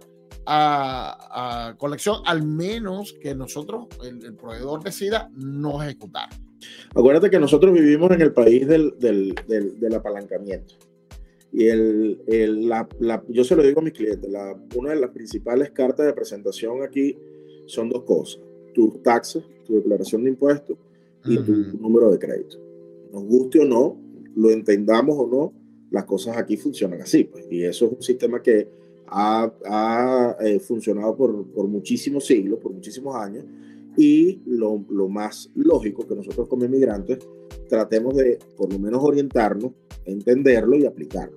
a, 0.53 1.75
colección, 1.79 2.23
al 2.27 2.43
menos 2.43 3.13
que 3.15 3.35
nosotros, 3.35 3.87
el, 4.05 4.35
proveedor 4.35 4.83
decida 4.83 5.31
no 5.35 5.83
ejecutar. 5.83 6.29
Acuérdate 6.95 7.31
que 7.31 7.39
nosotros 7.39 7.73
vivimos 7.73 8.11
en 8.11 8.21
el 8.21 8.33
país 8.33 8.67
del, 8.67 8.95
del, 8.99 9.35
del, 9.47 9.95
apalancamiento. 9.95 10.75
Y 11.53 11.67
el, 11.67 12.23
el 12.27 12.69
la, 12.69 12.89
la, 12.99 13.23
yo 13.29 13.45
se 13.45 13.57
lo 13.57 13.63
digo 13.63 13.81
a 13.81 13.85
mis 13.85 13.93
clientes, 13.93 14.31
la, 14.31 14.57
una 14.77 14.91
de 14.91 15.01
las 15.01 15.11
principales 15.11 15.71
cartas 15.71 16.07
de 16.07 16.13
presentación 16.13 16.83
aquí 16.83 17.17
son 17.67 17.89
dos 17.89 18.03
cosas. 18.03 18.43
Tus 18.75 19.03
taxes, 19.03 19.43
tu 19.65 19.77
declaración 19.77 20.25
de 20.25 20.31
impuestos 20.31 20.77
y 21.25 21.39
tu 21.39 21.53
número 21.79 22.11
de 22.11 22.19
crédito. 22.19 22.59
Nos 23.13 23.25
guste 23.25 23.61
o 23.61 23.65
no, 23.65 24.01
lo 24.37 24.51
entendamos 24.51 25.17
o 25.19 25.27
no, 25.27 25.53
las 25.91 26.05
cosas 26.05 26.37
aquí 26.37 26.57
funcionan 26.57 27.03
así. 27.03 27.25
Pues, 27.25 27.47
y 27.51 27.65
eso 27.65 27.87
es 27.87 27.93
un 27.93 28.03
sistema 28.03 28.43
que 28.43 28.80
ha, 29.11 29.53
ha 29.65 30.37
eh, 30.41 30.61
funcionado 30.61 31.17
por, 31.17 31.47
por, 31.53 31.69
muchísimos 31.69 32.27
siglos, 32.27 32.59
por 32.61 32.73
muchísimos 32.73 33.15
años, 33.17 33.45
y 33.97 34.41
lo, 34.47 34.85
lo, 34.89 35.09
más 35.09 35.51
lógico 35.55 36.07
que 36.07 36.15
nosotros 36.15 36.49
como 36.49 36.65
inmigrantes 36.65 37.19
tratemos 37.69 38.17
de 38.17 38.39
por 38.57 38.73
lo 38.73 38.79
menos 38.79 39.03
orientarnos, 39.03 39.73
entenderlo 40.05 40.77
y 40.77 40.87
aplicarlo. 40.87 41.37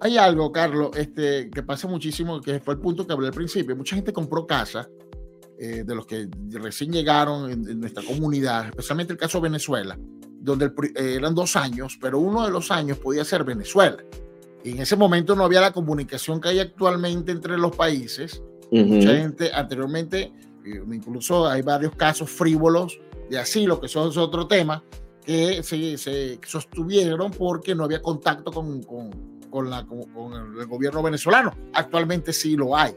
Hay 0.00 0.18
algo, 0.18 0.50
Carlos, 0.50 0.90
este, 0.96 1.48
que 1.48 1.62
pasa 1.62 1.86
muchísimo, 1.86 2.40
que 2.40 2.60
fue 2.60 2.74
el 2.74 2.80
punto 2.80 3.06
que 3.06 3.12
hablé 3.12 3.28
al 3.28 3.32
principio. 3.32 3.76
Mucha 3.76 3.94
gente 3.94 4.12
compró 4.12 4.46
casa, 4.46 4.88
eh, 5.58 5.84
de 5.86 5.94
los 5.94 6.06
que 6.06 6.28
recién 6.50 6.90
llegaron 6.90 7.48
en, 7.48 7.78
nuestra 7.78 8.02
comunidad, 8.02 8.66
especialmente 8.66 9.12
el 9.12 9.18
caso 9.18 9.38
de 9.38 9.42
Venezuela, 9.42 9.96
donde 10.40 10.66
eh, 10.96 11.14
eran 11.18 11.36
dos 11.36 11.54
años, 11.54 11.98
pero 12.00 12.18
uno 12.18 12.44
de 12.44 12.50
los 12.50 12.72
años 12.72 12.98
podía 12.98 13.24
ser 13.24 13.44
Venezuela. 13.44 13.98
En 14.64 14.80
ese 14.80 14.96
momento 14.96 15.34
no 15.34 15.44
había 15.44 15.60
la 15.60 15.72
comunicación 15.72 16.40
que 16.40 16.50
hay 16.50 16.60
actualmente 16.60 17.32
entre 17.32 17.58
los 17.58 17.74
países. 17.74 18.42
Mucha 18.70 19.16
gente 19.16 19.50
anteriormente, 19.52 20.32
eh, 20.64 20.82
incluso 20.92 21.46
hay 21.46 21.60
varios 21.62 21.94
casos 21.94 22.30
frívolos 22.30 22.98
de 23.28 23.38
asilo, 23.38 23.78
que 23.80 23.86
eso 23.86 24.08
es 24.08 24.16
otro 24.16 24.46
tema, 24.46 24.82
que 25.24 25.62
se, 25.62 25.98
se 25.98 26.38
sostuvieron 26.46 27.30
porque 27.32 27.74
no 27.74 27.84
había 27.84 28.00
contacto 28.00 28.50
con, 28.50 28.82
con 28.82 29.10
con, 29.52 29.70
la, 29.70 29.86
con, 29.86 30.58
el 30.58 30.66
gobierno 30.66 31.02
venezolano. 31.02 31.54
Actualmente 31.74 32.32
sí 32.32 32.56
lo 32.56 32.76
hay 32.76 32.96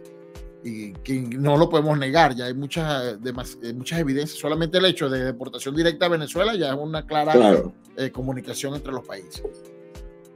y 0.63 0.93
que 0.93 1.21
no 1.21 1.57
lo 1.57 1.69
podemos 1.69 1.95
negar, 1.95 2.33
ya 2.33 2.45
hay 2.45 2.55
muchas, 2.55 3.19
eh, 3.23 3.73
muchas 3.75 3.99
evidencias, 3.99 4.39
solamente 4.39 4.79
el 4.79 4.85
hecho 4.85 5.07
de 5.07 5.23
deportación 5.23 5.75
directa 5.75 6.07
a 6.07 6.09
Venezuela 6.09 6.55
ya 6.55 6.69
es 6.71 6.79
una 6.79 7.05
clara 7.05 7.35
eh, 7.95 8.09
comunicación 8.09 8.73
entre 8.73 8.91
los 8.91 9.05
países. 9.05 9.43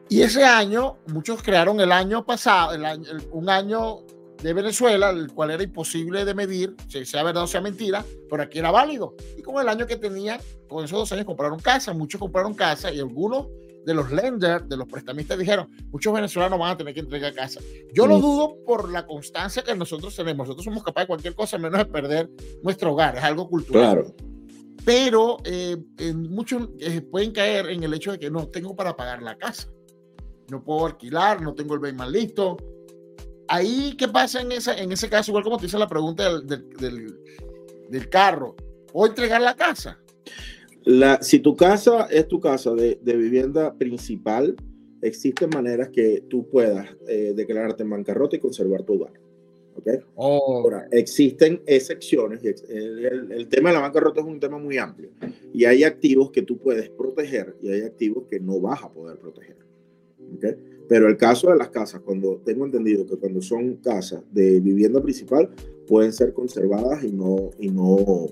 Y 0.09 0.21
ese 0.21 0.43
año, 0.43 0.97
muchos 1.07 1.43
crearon 1.43 1.79
el 1.79 1.91
año 1.91 2.25
pasado, 2.25 2.73
el 2.73 2.83
año, 2.83 3.05
un 3.31 3.49
año 3.49 3.99
de 4.41 4.53
Venezuela, 4.53 5.09
el 5.11 5.31
cual 5.31 5.51
era 5.51 5.63
imposible 5.63 6.25
de 6.25 6.33
medir, 6.33 6.75
sea 6.87 7.23
verdad 7.23 7.43
o 7.43 7.47
sea 7.47 7.61
mentira, 7.61 8.03
pero 8.29 8.43
aquí 8.43 8.59
era 8.59 8.71
válido. 8.71 9.15
Y 9.37 9.41
con 9.41 9.61
el 9.61 9.69
año 9.69 9.85
que 9.85 9.97
tenían, 9.97 10.39
con 10.67 10.83
esos 10.83 10.97
dos 10.97 11.11
años 11.11 11.25
compraron 11.25 11.59
casa, 11.59 11.93
muchos 11.93 12.19
compraron 12.19 12.53
casa 12.53 12.91
y 12.91 12.99
algunos 12.99 13.47
de 13.85 13.93
los 13.93 14.11
lenders, 14.11 14.67
de 14.67 14.77
los 14.77 14.87
prestamistas, 14.87 15.37
dijeron, 15.37 15.69
muchos 15.91 16.13
venezolanos 16.13 16.59
van 16.59 16.71
a 16.71 16.77
tener 16.77 16.93
que 16.93 16.99
entregar 17.01 17.33
casa. 17.33 17.59
Yo 17.93 18.07
lo 18.07 18.19
dudo 18.19 18.57
por 18.65 18.91
la 18.91 19.05
constancia 19.05 19.63
que 19.63 19.75
nosotros 19.75 20.15
tenemos. 20.15 20.47
Nosotros 20.47 20.65
somos 20.65 20.83
capaces 20.83 21.05
de 21.05 21.07
cualquier 21.07 21.35
cosa 21.35 21.57
menos 21.57 21.79
de 21.79 21.85
perder 21.85 22.29
nuestro 22.61 22.93
hogar. 22.93 23.15
Es 23.17 23.23
algo 23.23 23.49
cultural. 23.49 23.93
Claro. 23.93 24.15
Pero 24.85 25.37
eh, 25.43 25.77
muchos 26.13 26.69
eh, 26.79 27.01
pueden 27.01 27.31
caer 27.31 27.69
en 27.69 27.83
el 27.83 27.93
hecho 27.93 28.11
de 28.11 28.19
que 28.19 28.29
no 28.29 28.47
tengo 28.47 28.75
para 28.75 28.95
pagar 28.95 29.21
la 29.21 29.37
casa. 29.37 29.69
No 30.49 30.63
puedo 30.63 30.85
alquilar, 30.85 31.41
no 31.41 31.53
tengo 31.53 31.75
el 31.75 31.95
mal 31.95 32.11
listo. 32.11 32.57
Ahí, 33.47 33.95
¿qué 33.97 34.07
pasa 34.07 34.41
en, 34.41 34.51
esa, 34.51 34.77
en 34.77 34.91
ese 34.91 35.09
caso? 35.09 35.31
Igual 35.31 35.43
como 35.43 35.57
te 35.57 35.65
hice 35.65 35.79
la 35.79 35.87
pregunta 35.87 36.39
del, 36.39 36.47
del, 36.77 37.19
del 37.89 38.09
carro. 38.09 38.55
¿Puedo 38.91 39.07
entregar 39.07 39.41
la 39.41 39.55
casa? 39.55 39.99
La, 40.83 41.21
si 41.21 41.39
tu 41.39 41.55
casa 41.55 42.07
es 42.09 42.27
tu 42.27 42.39
casa 42.39 42.73
de, 42.73 42.99
de 43.01 43.15
vivienda 43.15 43.73
principal, 43.73 44.55
existen 45.01 45.49
maneras 45.53 45.89
que 45.89 46.23
tú 46.29 46.47
puedas 46.49 46.87
eh, 47.07 47.33
declararte 47.35 47.83
en 47.83 47.89
bancarrota 47.89 48.35
y 48.35 48.39
conservar 48.39 48.83
tu 48.83 48.93
hogar. 48.93 49.13
¿okay? 49.75 49.99
Oh. 50.15 50.61
Ahora, 50.63 50.87
existen 50.91 51.61
excepciones. 51.65 52.43
El, 52.43 53.31
el, 53.31 53.47
tema 53.47 53.69
de 53.69 53.75
la 53.75 53.81
bancarrota 53.81 54.21
es 54.21 54.25
un 54.25 54.39
tema 54.39 54.57
muy 54.57 54.77
amplio. 54.77 55.09
Y 55.53 55.65
hay 55.65 55.83
activos 55.83 56.31
que 56.31 56.41
tú 56.41 56.57
puedes 56.57 56.89
proteger 56.89 57.55
y 57.61 57.69
hay 57.69 57.81
activos 57.81 58.25
que 58.29 58.39
no 58.39 58.59
vas 58.59 58.83
a 58.83 58.91
poder 58.91 59.17
proteger. 59.17 59.57
¿Okay? 60.35 60.55
Pero 60.87 61.07
el 61.07 61.17
caso 61.17 61.51
de 61.51 61.57
las 61.57 61.69
casas, 61.69 62.01
cuando 62.01 62.41
tengo 62.43 62.65
entendido 62.65 63.05
que 63.05 63.17
cuando 63.17 63.41
son 63.41 63.75
casas 63.75 64.21
de 64.31 64.59
vivienda 64.59 65.01
principal, 65.01 65.49
pueden 65.87 66.11
ser 66.11 66.33
conservadas 66.33 67.03
y 67.03 67.11
no, 67.11 67.51
y 67.59 67.69
no 67.69 68.27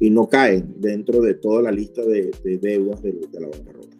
y 0.00 0.10
no 0.10 0.28
caen 0.28 0.74
dentro 0.78 1.20
de 1.20 1.34
toda 1.34 1.62
la 1.62 1.70
lista 1.70 2.02
de, 2.02 2.30
deudas 2.60 3.02
de, 3.02 3.14
la 3.32 3.48
bancarrota. 3.48 3.96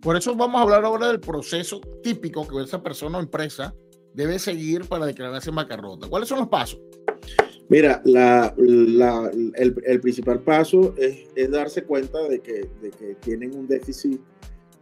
Por 0.00 0.16
eso 0.16 0.34
vamos 0.34 0.58
a 0.58 0.62
hablar 0.62 0.84
ahora 0.84 1.08
del 1.08 1.20
proceso 1.20 1.80
típico 2.02 2.46
que 2.46 2.62
esa 2.62 2.82
persona 2.82 3.18
o 3.18 3.20
empresa 3.20 3.74
debe 4.12 4.38
seguir 4.38 4.84
para 4.84 5.06
declararse 5.06 5.50
en 5.50 5.56
bancarrota. 5.56 6.08
¿Cuáles 6.08 6.28
son 6.28 6.40
los 6.40 6.48
pasos? 6.48 6.80
Mira, 7.70 8.02
la, 8.04 8.54
la, 8.58 9.30
el, 9.56 9.74
el, 9.84 10.00
principal 10.00 10.40
paso 10.40 10.94
es, 10.98 11.26
es, 11.34 11.50
darse 11.50 11.82
cuenta 11.84 12.22
de 12.28 12.40
que, 12.40 12.68
de 12.82 12.90
que 12.90 13.14
tienen 13.20 13.54
un 13.54 13.66
déficit 13.66 14.20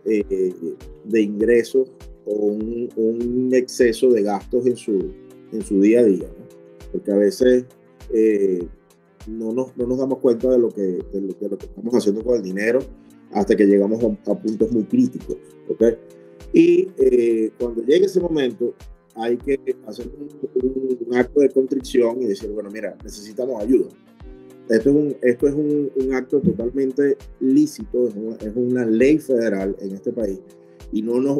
de 0.04 1.20
ingresos 1.20 1.90
o 2.26 2.34
un, 2.34 2.88
un, 2.96 3.50
exceso 3.52 4.10
de 4.10 4.22
gastos 4.22 4.66
en 4.66 4.76
su, 4.76 5.12
en 5.52 5.62
su 5.62 5.80
día 5.80 6.00
a 6.00 6.04
día. 6.04 6.28
Porque 6.90 7.12
a 7.12 7.16
veces 7.16 7.64
eh, 8.12 8.66
no 9.26 9.52
nos, 9.52 9.76
no 9.76 9.86
nos 9.86 9.98
damos 9.98 10.18
cuenta 10.18 10.50
de 10.50 10.58
lo, 10.58 10.68
que, 10.68 10.82
de 10.82 11.20
lo, 11.20 11.58
que 11.58 11.66
estamos 11.66 11.94
haciendo 11.94 12.24
con 12.24 12.36
el 12.36 12.42
dinero 12.42 12.80
hasta 13.32 13.56
que 13.56 13.64
llegamos 13.64 14.02
a, 14.02 14.34
puntos 14.34 14.72
muy 14.72 14.84
críticos. 14.84 15.36
¿okay? 15.68 15.96
Y 16.52 16.88
eh, 16.98 17.50
cuando 17.58 17.82
llegue 17.82 18.06
ese 18.06 18.20
momento, 18.20 18.74
hay 19.14 19.36
que 19.36 19.58
hacer 19.86 20.10
un, 20.54 21.14
acto 21.14 21.40
de 21.40 21.50
contrición 21.50 22.22
y 22.22 22.26
decir, 22.26 22.50
bueno, 22.50 22.70
mira, 22.70 22.96
necesitamos 23.04 23.62
ayuda. 23.62 23.88
Esto 24.68 25.12
es 25.22 25.54
un, 25.54 26.14
acto 26.14 26.40
totalmente 26.40 27.16
lícito, 27.40 28.08
es 28.08 28.14
una, 28.54 28.86
ley 28.86 29.18
federal 29.18 29.76
en 29.80 29.92
este 29.92 30.12
país 30.12 30.40
y 30.92 31.02
no, 31.02 31.20
nos, 31.20 31.38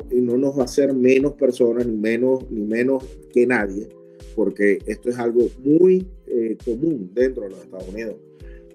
va 0.58 0.62
a 0.62 0.64
hacer 0.64 0.92
menos 0.94 1.34
personas 1.34 1.86
ni 1.86 1.96
menos, 1.96 3.04
que 3.32 3.46
nadie 3.46 3.88
porque 4.34 4.78
esto 4.86 5.10
es 5.10 5.18
algo 5.18 5.48
muy 5.62 6.06
eh, 6.26 6.56
común 6.64 7.10
dentro 7.12 7.44
de 7.44 7.50
los 7.50 7.60
Estados 7.60 7.88
Unidos. 7.88 8.16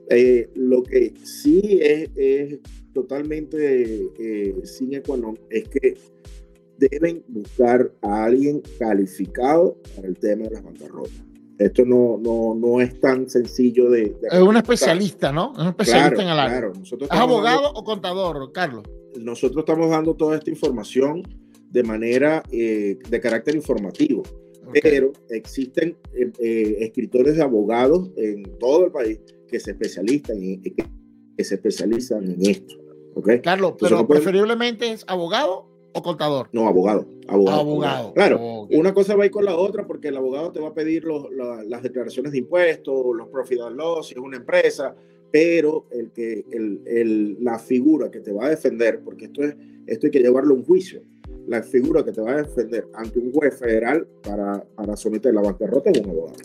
Eh, 0.09 0.49
lo 0.55 0.83
que 0.83 1.13
sí 1.23 1.79
es, 1.81 2.59
totalmente 2.93 4.09
eh, 4.19 4.55
sin 4.63 4.93
ecuador 4.93 5.37
es 5.49 5.67
que 5.67 5.95
deben 6.77 7.23
buscar 7.27 7.91
a 8.01 8.25
alguien 8.25 8.61
calificado 8.79 9.77
para 9.95 10.07
el 10.07 10.17
tema 10.17 10.45
de 10.45 10.51
las 10.51 10.63
bancarrotas. 10.63 11.26
Esto 11.59 11.85
no, 11.85 12.19
no, 12.21 12.55
no 12.55 12.81
es 12.81 12.99
tan 12.99 13.29
sencillo 13.29 13.89
de... 13.89 14.15
es 14.31 14.39
un 14.39 14.57
especialista, 14.57 15.31
¿no? 15.31 15.53
Es 15.55 15.61
un 15.61 15.67
especialista 15.69 16.21
en 16.21 16.29
el 16.29 16.39
área. 16.39 16.59
Claro. 16.59 16.73
¿Es 16.83 17.11
abogado 17.11 17.71
o 17.73 17.83
contador, 17.83 18.51
Carlos? 18.51 18.83
Nosotros 19.19 19.61
estamos 19.61 19.89
dando 19.89 20.15
toda 20.15 20.37
esta 20.37 20.51
información 20.51 21.23
de 21.71 21.83
manera 21.83 22.43
de 22.51 23.19
carácter 23.21 23.55
informativo 23.55 24.23
pero 24.81 25.13
existen 25.29 25.97
eh, 26.13 26.31
eh, 26.39 26.77
escritores 26.81 27.35
de 27.35 27.43
abogados 27.43 28.09
en 28.17 28.43
todo 28.59 28.85
el 28.85 28.91
país 28.91 29.19
que 29.47 29.59
se 29.59 29.71
especializan 29.71 30.37
en, 30.41 30.61
que 30.61 31.43
se 31.43 31.55
especializan 31.55 32.31
en 32.31 32.45
esto. 32.45 32.75
¿okay? 33.15 33.41
Carlos, 33.41 33.75
pero 33.79 34.07
preferiblemente 34.07 34.91
es 34.91 35.05
abogado 35.07 35.69
o 35.97 36.01
contador. 36.01 36.49
No, 36.51 36.67
abogado. 36.67 37.05
Abogado. 37.27 38.13
Claro, 38.13 38.67
una 38.71 38.93
cosa 38.93 39.15
va 39.15 39.23
a 39.23 39.25
ir 39.25 39.31
con 39.31 39.45
la 39.45 39.55
otra 39.55 39.85
porque 39.85 40.09
el 40.09 40.17
abogado 40.17 40.51
te 40.51 40.59
va 40.59 40.69
a 40.69 40.73
pedir 40.73 41.05
las 41.05 41.83
declaraciones 41.83 42.31
de 42.31 42.39
impuestos, 42.39 43.05
los 43.15 43.27
profit 43.27 43.61
and 43.61 43.77
loss, 43.77 44.07
si 44.07 44.13
es 44.13 44.19
una 44.19 44.37
empresa, 44.37 44.95
pero 45.31 45.85
el 45.91 46.11
que, 46.11 46.45
el, 46.51 46.81
el, 46.85 47.43
la 47.43 47.59
figura 47.59 48.09
que 48.09 48.21
te 48.21 48.31
va 48.31 48.45
a 48.45 48.49
defender, 48.49 49.01
porque 49.03 49.25
esto, 49.25 49.43
es, 49.43 49.55
esto 49.87 50.07
hay 50.07 50.11
que 50.11 50.19
llevarlo 50.19 50.53
a 50.53 50.57
un 50.57 50.65
juicio 50.65 51.01
la 51.47 51.63
figura 51.63 52.03
que 52.03 52.11
te 52.11 52.21
va 52.21 52.33
a 52.33 52.43
defender 52.43 52.87
ante 52.93 53.19
un 53.19 53.31
juez 53.31 53.57
federal 53.57 54.05
para, 54.21 54.63
para 54.75 54.95
someter 54.95 55.33
la 55.33 55.41
bancarrota 55.41 55.89
es 55.89 55.99
un 55.99 56.09
abogado. 56.09 56.35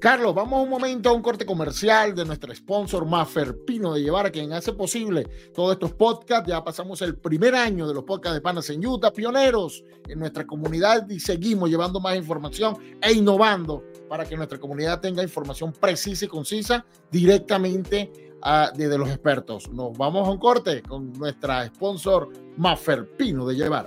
Carlos, 0.00 0.32
vamos 0.32 0.62
un 0.62 0.70
momento 0.70 1.08
a 1.08 1.12
un 1.12 1.22
corte 1.22 1.44
comercial 1.44 2.14
de 2.14 2.24
nuestro 2.24 2.54
sponsor 2.54 3.04
Maffer 3.04 3.64
Pino 3.64 3.94
de 3.94 4.02
Llevar, 4.02 4.26
a 4.26 4.30
quien 4.30 4.52
hace 4.52 4.72
posible 4.72 5.28
todos 5.52 5.72
estos 5.72 5.92
podcasts. 5.92 6.48
Ya 6.48 6.62
pasamos 6.62 7.02
el 7.02 7.16
primer 7.16 7.56
año 7.56 7.88
de 7.88 7.94
los 7.94 8.04
podcasts 8.04 8.34
de 8.34 8.40
Panas 8.40 8.70
en 8.70 8.86
Utah, 8.86 9.12
pioneros 9.12 9.82
en 10.06 10.20
nuestra 10.20 10.46
comunidad 10.46 11.08
y 11.10 11.18
seguimos 11.18 11.68
llevando 11.68 11.98
más 11.98 12.16
información 12.16 12.76
e 13.00 13.12
innovando 13.12 13.82
para 14.08 14.24
que 14.24 14.36
nuestra 14.36 14.60
comunidad 14.60 15.00
tenga 15.00 15.20
información 15.20 15.72
precisa 15.72 16.26
y 16.26 16.28
concisa 16.28 16.86
directamente 17.10 18.12
desde 18.76 18.98
los 18.98 19.08
expertos. 19.08 19.68
Nos 19.72 19.98
vamos 19.98 20.28
a 20.28 20.30
un 20.30 20.38
corte 20.38 20.80
con 20.80 21.12
nuestra 21.14 21.66
sponsor 21.66 22.28
Maffer 22.56 23.16
Pino 23.16 23.44
de 23.46 23.56
Llevar. 23.56 23.86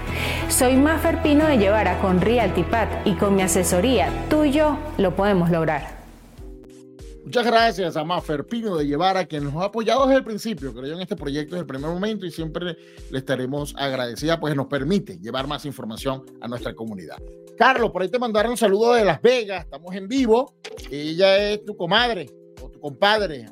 Soy 0.49 0.75
Maffer 0.75 1.21
Pino 1.21 1.47
de 1.47 1.57
Llevara 1.57 1.99
con 1.99 2.21
RealtyPad 2.21 2.87
y 3.05 3.13
con 3.13 3.35
mi 3.35 3.41
asesoría, 3.41 4.09
tú 4.29 4.43
y 4.43 4.51
yo 4.51 4.77
lo 4.97 5.15
podemos 5.15 5.49
lograr. 5.49 6.01
Muchas 7.23 7.45
gracias 7.45 7.95
a 7.95 8.03
Maffer 8.03 8.45
Pino 8.45 8.75
de 8.75 8.85
Llevara, 8.85 9.25
que 9.25 9.39
nos 9.39 9.55
ha 9.55 9.65
apoyado 9.65 10.05
desde 10.05 10.17
el 10.17 10.23
principio, 10.25 10.73
creo 10.73 10.95
en 10.95 11.01
este 11.01 11.15
proyecto 11.15 11.55
desde 11.55 11.61
el 11.61 11.67
primer 11.67 11.89
momento 11.89 12.25
y 12.25 12.31
siempre 12.31 12.75
le 13.09 13.17
estaremos 13.17 13.73
agradecida, 13.77 14.39
pues 14.39 14.55
nos 14.55 14.67
permite 14.67 15.17
llevar 15.19 15.47
más 15.47 15.65
información 15.65 16.23
a 16.41 16.47
nuestra 16.47 16.73
comunidad. 16.73 17.17
Carlos, 17.57 17.91
por 17.91 18.01
ahí 18.01 18.09
te 18.09 18.19
mandaron 18.19 18.51
un 18.51 18.57
saludo 18.57 18.93
de 18.93 19.05
Las 19.05 19.21
Vegas, 19.21 19.63
estamos 19.63 19.95
en 19.95 20.07
vivo, 20.07 20.55
ella 20.89 21.51
es 21.51 21.63
tu 21.63 21.77
comadre, 21.77 22.29
o 22.61 22.69
tu 22.69 22.79
compadre, 22.79 23.45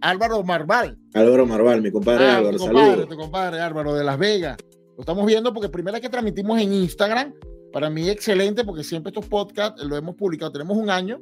Álvaro 0.00 0.42
Marval. 0.42 0.98
Álvaro 1.14 1.46
Marval, 1.46 1.80
mi 1.80 1.90
compadre 1.90 2.26
ah, 2.26 2.36
Álvaro, 2.38 2.58
tu 2.58 2.66
compadre, 2.66 3.06
Tu 3.06 3.16
compadre 3.16 3.60
Álvaro 3.60 3.94
de 3.94 4.04
Las 4.04 4.18
Vegas. 4.18 4.56
Lo 4.96 5.02
estamos 5.02 5.26
viendo 5.26 5.52
porque 5.52 5.68
primero 5.68 6.00
que 6.00 6.08
transmitimos 6.08 6.58
en 6.58 6.72
Instagram, 6.72 7.34
para 7.72 7.90
mí 7.90 8.08
excelente 8.08 8.64
porque 8.64 8.82
siempre 8.82 9.10
estos 9.10 9.26
podcasts 9.26 9.84
lo 9.84 9.94
hemos 9.94 10.14
publicado, 10.14 10.50
tenemos 10.50 10.76
un 10.76 10.88
año, 10.88 11.20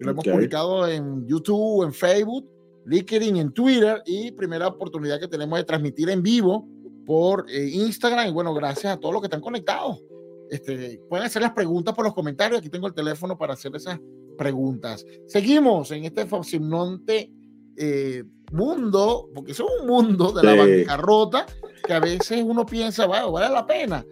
y 0.00 0.04
lo 0.04 0.10
hemos 0.10 0.24
publicado 0.24 0.88
en 0.88 1.24
YouTube, 1.28 1.84
en 1.84 1.92
Facebook, 1.92 2.50
LinkedIn, 2.84 3.36
en 3.36 3.52
Twitter 3.52 4.02
y 4.06 4.32
primera 4.32 4.66
oportunidad 4.66 5.20
que 5.20 5.28
tenemos 5.28 5.56
de 5.56 5.64
transmitir 5.64 6.10
en 6.10 6.20
vivo 6.20 6.66
por 7.06 7.46
eh, 7.48 7.68
Instagram 7.72 8.28
y 8.28 8.32
bueno, 8.32 8.52
gracias 8.54 8.92
a 8.92 8.96
todos 8.98 9.12
los 9.12 9.22
que 9.22 9.26
están 9.26 9.40
conectados. 9.40 10.02
Este, 10.50 11.00
pueden 11.08 11.24
hacer 11.24 11.42
las 11.42 11.52
preguntas 11.52 11.94
por 11.94 12.04
los 12.04 12.14
comentarios, 12.14 12.58
aquí 12.58 12.68
tengo 12.68 12.88
el 12.88 12.94
teléfono 12.94 13.38
para 13.38 13.54
hacer 13.54 13.74
esas 13.76 14.00
preguntas. 14.36 15.06
Seguimos 15.26 15.92
en 15.92 16.04
este 16.04 16.26
fascinante 16.26 17.30
eh, 17.76 18.24
mundo, 18.50 19.30
porque 19.32 19.52
es 19.52 19.60
un 19.60 19.86
mundo 19.86 20.32
de 20.32 20.42
la 20.42 20.54
bancarrota 20.56 21.46
que 21.82 21.92
a 21.92 22.00
veces 22.00 22.42
uno 22.44 22.64
piensa, 22.64 23.06
bueno, 23.06 23.32
vale 23.32 23.52
la 23.52 23.66
pena. 23.66 24.04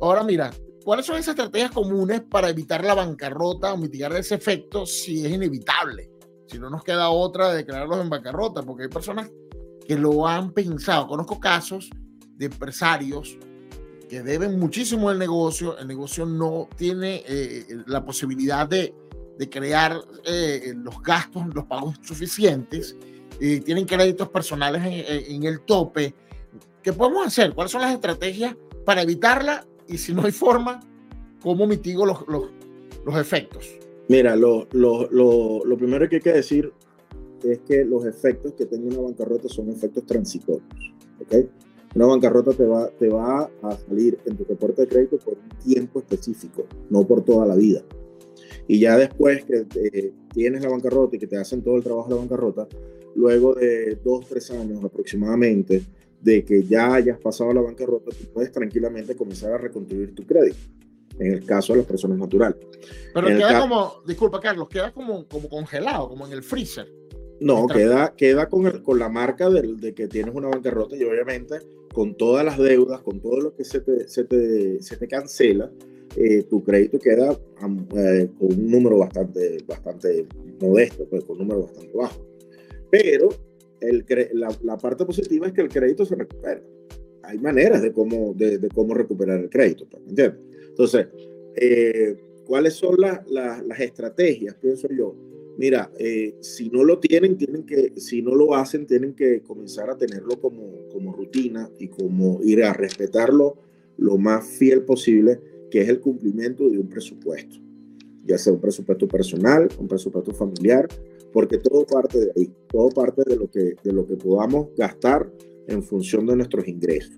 Ahora 0.00 0.22
mira, 0.22 0.52
¿cuáles 0.84 1.06
son 1.06 1.16
esas 1.16 1.30
estrategias 1.30 1.70
comunes 1.70 2.22
para 2.22 2.48
evitar 2.48 2.84
la 2.84 2.94
bancarrota 2.94 3.72
o 3.72 3.76
mitigar 3.76 4.12
ese 4.14 4.34
efecto 4.34 4.86
si 4.86 5.24
es 5.24 5.32
inevitable? 5.32 6.10
Si 6.46 6.58
no 6.58 6.70
nos 6.70 6.84
queda 6.84 7.10
otra 7.10 7.50
de 7.50 7.58
declararlos 7.58 8.00
en 8.00 8.08
bancarrota, 8.08 8.62
porque 8.62 8.84
hay 8.84 8.88
personas 8.88 9.30
que 9.86 9.96
lo 9.96 10.26
han 10.26 10.52
pensado. 10.52 11.06
Conozco 11.06 11.40
casos 11.40 11.90
de 12.36 12.46
empresarios 12.46 13.36
que 14.08 14.22
deben 14.22 14.58
muchísimo 14.58 15.10
el 15.10 15.18
negocio, 15.18 15.76
el 15.78 15.88
negocio 15.88 16.26
no 16.26 16.68
tiene 16.76 17.24
eh, 17.26 17.66
la 17.86 18.04
posibilidad 18.04 18.68
de, 18.68 18.94
de 19.38 19.50
crear 19.50 20.00
eh, 20.24 20.74
los 20.76 21.02
gastos, 21.02 21.46
los 21.54 21.64
pagos 21.64 21.96
suficientes, 22.02 22.96
y 23.40 23.60
tienen 23.60 23.84
créditos 23.84 24.28
personales 24.28 24.82
en, 24.84 25.34
en, 25.34 25.44
el 25.44 25.60
tope. 25.62 26.14
¿Qué 26.86 26.92
podemos 26.92 27.26
hacer? 27.26 27.52
¿Cuáles 27.52 27.72
son 27.72 27.80
las 27.80 27.92
estrategias 27.92 28.54
para 28.84 29.02
evitarla? 29.02 29.66
Y 29.88 29.98
si 29.98 30.14
no 30.14 30.24
hay 30.24 30.30
forma, 30.30 30.78
¿cómo 31.42 31.66
mitigo 31.66 32.06
los, 32.06 32.24
los, 32.28 32.44
los 33.04 33.18
efectos? 33.18 33.76
Mira, 34.06 34.36
lo, 34.36 34.68
lo, 34.70 35.10
lo, 35.10 35.64
lo, 35.64 35.76
primero 35.76 36.08
que 36.08 36.16
hay 36.16 36.22
que 36.22 36.32
decir 36.34 36.72
es 37.42 37.58
que 37.66 37.84
los 37.84 38.06
efectos 38.06 38.52
que 38.52 38.66
tenga 38.66 38.86
una 38.86 39.00
bancarrota 39.00 39.48
son 39.48 39.68
efectos 39.68 40.06
transitorios. 40.06 40.62
¿okay? 41.24 41.48
Una 41.96 42.06
bancarrota 42.06 42.52
te 42.52 42.64
va, 42.64 42.88
te 42.90 43.08
va 43.08 43.50
a 43.62 43.76
salir 43.88 44.16
en 44.24 44.36
tu 44.36 44.44
reporte 44.44 44.82
de 44.82 44.86
crédito 44.86 45.18
por 45.18 45.34
un 45.34 45.58
tiempo 45.64 45.98
específico, 45.98 46.66
no 46.88 47.04
por 47.04 47.24
toda 47.24 47.46
la 47.46 47.56
vida. 47.56 47.82
Y 48.68 48.78
ya 48.78 48.96
después 48.96 49.44
que 49.44 49.66
eh, 49.74 50.12
tienes 50.32 50.62
la 50.62 50.68
bancarrota 50.68 51.16
y 51.16 51.18
que 51.18 51.26
te 51.26 51.36
hacen 51.36 51.62
todo 51.62 51.78
el 51.78 51.82
trabajo 51.82 52.10
de 52.10 52.14
la 52.14 52.20
bancarrota, 52.20 52.68
luego 53.16 53.56
de 53.56 53.98
dos, 54.04 54.24
tres 54.28 54.52
años 54.52 54.84
aproximadamente 54.84 55.82
de 56.26 56.44
que 56.44 56.64
ya 56.64 56.92
hayas 56.92 57.20
pasado 57.20 57.52
la 57.52 57.60
bancarrota, 57.60 58.10
tú 58.10 58.26
puedes 58.34 58.50
tranquilamente 58.50 59.14
comenzar 59.14 59.52
a 59.52 59.58
reconstruir 59.58 60.12
tu 60.12 60.24
crédito. 60.26 60.56
En 61.20 61.32
el 61.32 61.46
caso 61.46 61.72
de 61.72 61.78
las 61.78 61.86
personas 61.86 62.18
naturales. 62.18 62.58
Pero 63.14 63.28
queda 63.28 63.60
como, 63.60 64.02
disculpa 64.06 64.40
Carlos, 64.40 64.68
queda 64.68 64.92
como, 64.92 65.26
como 65.28 65.48
congelado, 65.48 66.08
como 66.08 66.26
en 66.26 66.32
el 66.32 66.42
freezer. 66.42 66.92
No, 67.40 67.66
queda, 67.68 68.12
queda 68.14 68.48
con, 68.48 68.66
el, 68.66 68.82
con 68.82 68.98
la 68.98 69.08
marca 69.08 69.48
de, 69.48 69.76
de, 69.76 69.94
que 69.94 70.08
tienes 70.08 70.34
una 70.34 70.48
bancarrota 70.48 70.96
y 70.96 71.04
obviamente 71.04 71.60
con 71.94 72.16
todas 72.16 72.44
las 72.44 72.58
deudas, 72.58 73.00
con 73.02 73.20
todo 73.20 73.40
lo 73.40 73.54
que 73.54 73.64
se 73.64 73.80
te, 73.80 74.08
se 74.08 74.24
te, 74.24 74.82
se 74.82 74.96
te 74.96 75.06
cancela, 75.06 75.70
eh, 76.16 76.42
tu 76.42 76.62
crédito 76.62 76.98
queda 76.98 77.32
eh, 77.32 78.28
con 78.38 78.52
un 78.52 78.70
número 78.70 78.98
bastante, 78.98 79.58
bastante 79.66 80.26
modesto, 80.60 81.06
pues, 81.08 81.24
con 81.24 81.40
un 81.40 81.46
número 81.46 81.62
bastante 81.62 81.96
bajo. 81.96 82.26
Pero 82.90 83.28
el, 83.80 84.04
la, 84.34 84.56
la, 84.62 84.76
parte 84.76 85.04
positiva 85.04 85.46
es 85.46 85.52
que 85.52 85.62
el 85.62 85.68
crédito 85.68 86.04
se 86.04 86.14
recupera. 86.14 86.62
Hay 87.22 87.38
maneras 87.38 87.82
de 87.82 87.92
cómo, 87.92 88.34
de, 88.34 88.58
de 88.58 88.68
cómo 88.68 88.94
recuperar 88.94 89.40
el 89.40 89.50
crédito, 89.50 89.86
pues, 89.90 90.02
¿entiendes? 90.06 90.40
Entonces, 90.68 91.06
eh, 91.56 92.16
¿cuáles 92.46 92.74
son 92.74 92.96
las, 92.98 93.26
las 93.28 93.80
estrategias, 93.80 94.54
pienso 94.56 94.88
yo? 94.88 95.14
Mira, 95.58 95.90
eh, 95.98 96.36
si 96.40 96.68
no 96.68 96.84
lo 96.84 96.98
tienen, 96.98 97.38
tienen 97.38 97.64
que, 97.64 97.94
si 97.96 98.20
no 98.20 98.34
lo 98.34 98.54
hacen, 98.54 98.86
tienen 98.86 99.14
que 99.14 99.40
comenzar 99.40 99.88
a 99.88 99.96
tenerlo 99.96 100.38
como, 100.38 100.86
como 100.92 101.14
rutina 101.14 101.70
y 101.78 101.88
como 101.88 102.40
ir 102.42 102.62
a 102.62 102.74
respetarlo 102.74 103.56
lo 103.96 104.18
más 104.18 104.46
fiel 104.46 104.82
posible 104.82 105.40
que 105.70 105.80
es 105.80 105.88
el 105.88 106.00
cumplimiento 106.00 106.68
de 106.68 106.78
un 106.78 106.88
presupuesto, 106.88 107.56
ya 108.24 108.36
sea 108.36 108.52
un 108.52 108.60
presupuesto 108.60 109.08
personal, 109.08 109.68
un 109.78 109.88
presupuesto 109.88 110.32
familiar, 110.32 110.86
porque 111.36 111.58
todo 111.58 111.84
parte 111.84 112.18
de 112.18 112.32
ahí, 112.34 112.50
todo 112.66 112.88
parte 112.88 113.22
de 113.26 113.36
lo 113.36 113.50
que, 113.50 113.74
de 113.84 113.92
lo 113.92 114.06
que 114.06 114.16
podamos 114.16 114.68
gastar 114.74 115.30
en 115.66 115.82
función 115.82 116.24
de 116.24 116.34
nuestros 116.34 116.66
ingresos. 116.66 117.14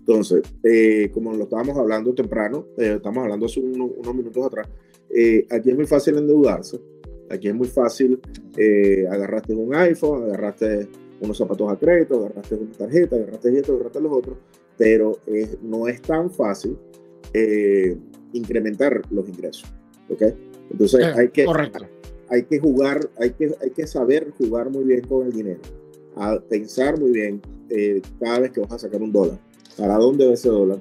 Entonces, 0.00 0.42
eh, 0.64 1.08
como 1.14 1.32
lo 1.34 1.44
estábamos 1.44 1.78
hablando 1.78 2.12
temprano, 2.12 2.66
eh, 2.76 2.94
estamos 2.96 3.22
hablando 3.22 3.46
hace 3.46 3.60
unos 3.60 4.12
minutos 4.12 4.44
atrás, 4.44 4.68
eh, 5.08 5.46
aquí 5.48 5.70
es 5.70 5.76
muy 5.76 5.86
fácil 5.86 6.18
endeudarse, 6.18 6.80
aquí 7.30 7.46
es 7.46 7.54
muy 7.54 7.68
fácil, 7.68 8.20
agarraste 9.08 9.54
un 9.54 9.72
iPhone, 9.72 10.24
agarraste 10.24 10.88
unos 11.20 11.38
zapatos 11.38 11.70
a 11.70 11.78
crédito, 11.78 12.18
agarraste 12.24 12.56
una 12.56 12.72
tarjeta, 12.72 13.14
agarraste 13.14 13.56
esto, 13.56 13.74
agarraste 13.74 14.00
los 14.00 14.12
otros, 14.12 14.36
pero 14.76 15.16
no 15.62 15.86
es 15.86 16.02
tan 16.02 16.28
fácil 16.28 16.76
incrementar 18.32 19.00
los 19.12 19.28
ingresos. 19.28 19.72
¿ok? 20.08 20.22
Entonces 20.72 21.04
hay, 21.16 21.28
que, 21.28 21.46
hay 22.30 22.44
que 22.44 22.58
jugar, 22.60 23.10
hay 23.18 23.30
que, 23.30 23.54
hay 23.60 23.70
que 23.70 23.86
saber 23.86 24.32
jugar 24.38 24.70
muy 24.70 24.84
bien 24.84 25.02
con 25.02 25.26
el 25.26 25.32
dinero, 25.32 25.60
a 26.16 26.40
pensar 26.40 26.98
muy 26.98 27.10
bien 27.10 27.42
eh, 27.68 28.00
cada 28.20 28.40
vez 28.40 28.52
que 28.52 28.60
vas 28.60 28.72
a 28.72 28.78
sacar 28.78 29.02
un 29.02 29.12
dólar, 29.12 29.38
para 29.76 29.96
dónde 29.96 30.26
va 30.26 30.34
ese 30.34 30.48
dólar 30.48 30.80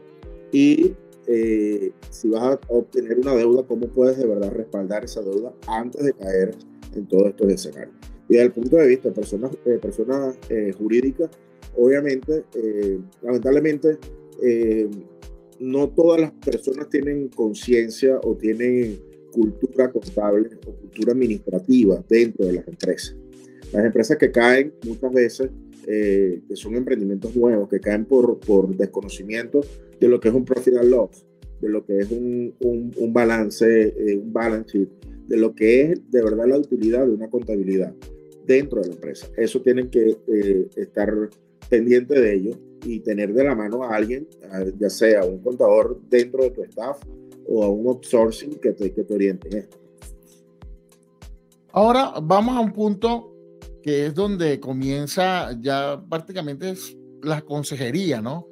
y 0.52 0.94
eh, 1.28 1.92
si 2.10 2.30
vas 2.30 2.44
a 2.44 2.60
obtener 2.70 3.20
una 3.20 3.36
deuda, 3.36 3.64
cómo 3.64 3.88
puedes 3.88 4.18
de 4.18 4.28
verdad 4.28 4.52
respaldar 4.52 5.04
esa 5.04 5.22
deuda 5.22 5.54
antes 5.68 6.04
de 6.04 6.14
caer 6.14 6.56
en 6.96 7.08
todos 7.08 7.28
estos 7.28 7.52
escenarios. 7.52 7.96
Y 8.28 8.34
desde 8.34 8.46
el 8.46 8.52
punto 8.52 8.76
de 8.78 8.88
vista 8.88 9.10
de 9.10 9.16
personas, 9.16 9.56
personas 9.82 10.38
jurídicas, 10.78 11.30
obviamente, 11.76 12.44
lamentablemente, 13.24 13.98
no 15.60 15.90
todas 15.90 16.22
las 16.22 16.32
personas 16.32 16.90
tienen 16.90 17.30
conciencia 17.30 18.20
o 18.24 18.36
tienen 18.36 19.00
cultura 19.32 19.92
contable 19.92 20.50
o 20.66 20.74
cultura 20.74 21.14
administrativa 21.14 22.04
dentro 22.08 22.46
de 22.46 22.54
las 22.54 22.68
empresas. 22.68 23.16
Las 23.72 23.86
empresas 23.86 24.18
que 24.18 24.32
caen 24.32 24.74
muchas 24.86 25.14
veces, 25.14 25.50
eh, 25.88 26.42
que 26.48 26.56
son 26.56 26.76
emprendimientos 26.76 27.36
nuevos, 27.36 27.70
que 27.70 27.80
caen 27.80 28.06
por, 28.06 28.40
por 28.40 28.76
desconocimiento 28.76 29.62
de 30.00 30.08
lo 30.08 30.20
que 30.20 30.30
es 30.30 30.34
un 30.34 30.46
profit 30.46 30.76
and 30.76 30.90
loss, 30.90 31.26
de 31.62 31.70
lo 31.70 31.86
que 31.86 32.00
es 32.00 32.12
un, 32.12 32.54
un, 32.60 33.14
balance, 33.14 33.66
eh, 33.66 34.18
un 34.18 34.34
balance 34.34 34.78
sheet, 34.78 34.90
de 35.28 35.38
lo 35.38 35.54
que 35.54 35.92
es 35.92 36.12
de 36.12 36.24
verdad 36.24 36.48
la 36.48 36.58
utilidad 36.58 37.06
de 37.06 37.14
una 37.14 37.30
contabilidad 37.30 37.94
dentro 38.46 38.82
de 38.82 38.88
la 38.88 38.94
empresa. 38.96 39.28
Eso 39.38 39.62
tienen 39.62 39.90
que 39.90 40.18
eh, 40.28 40.68
estar 40.76 41.30
pendiente 41.70 42.20
de 42.20 42.34
ello 42.34 42.52
y 42.86 43.02
tener 43.02 43.34
de 43.34 43.44
la 43.44 43.54
mano 43.54 43.84
a 43.84 43.96
alguien, 43.96 44.28
ya 44.80 44.90
sea 44.90 45.26
un 45.26 45.40
contador 45.40 46.00
dentro 46.10 46.44
de 46.44 46.52
tu 46.52 46.64
staff 46.64 46.98
o 47.50 47.64
a 47.64 47.70
un 47.70 47.88
outsourcing 47.88 48.60
que 48.60 48.74
te, 48.74 48.94
que 48.94 49.04
te 49.04 49.14
oriente 49.14 49.48
en 49.50 49.58
esto. 49.60 49.78
Ahora 51.72 52.14
vamos 52.22 52.56
a 52.56 52.60
un 52.60 52.72
punto 52.72 53.34
que 53.82 54.08
es 54.08 54.14
donde 54.14 54.60
comienza 54.60 55.58
ya 55.60 56.02
prácticamente 56.10 56.72
es 56.72 56.98
la 57.22 57.42
consejería, 57.42 58.22
¿no? 58.22 58.50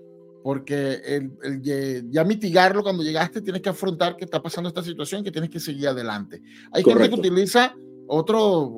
porque 0.48 1.02
el, 1.04 1.62
ya 2.10 2.24
mitigarlo 2.24 2.82
cuando 2.82 3.04
llegaste, 3.04 3.42
tienes 3.42 3.62
que 3.62 3.68
afrontar 3.68 4.16
que 4.16 4.24
está 4.24 4.42
pasando 4.42 4.70
esta 4.70 4.82
situación, 4.82 5.22
que 5.22 5.30
tienes 5.30 5.50
que 5.50 5.60
seguir 5.60 5.90
adelante. 5.90 6.42
Hay 6.72 6.86
gente 6.86 7.10
que 7.10 7.16
utiliza 7.16 7.76
otro, 8.08 8.72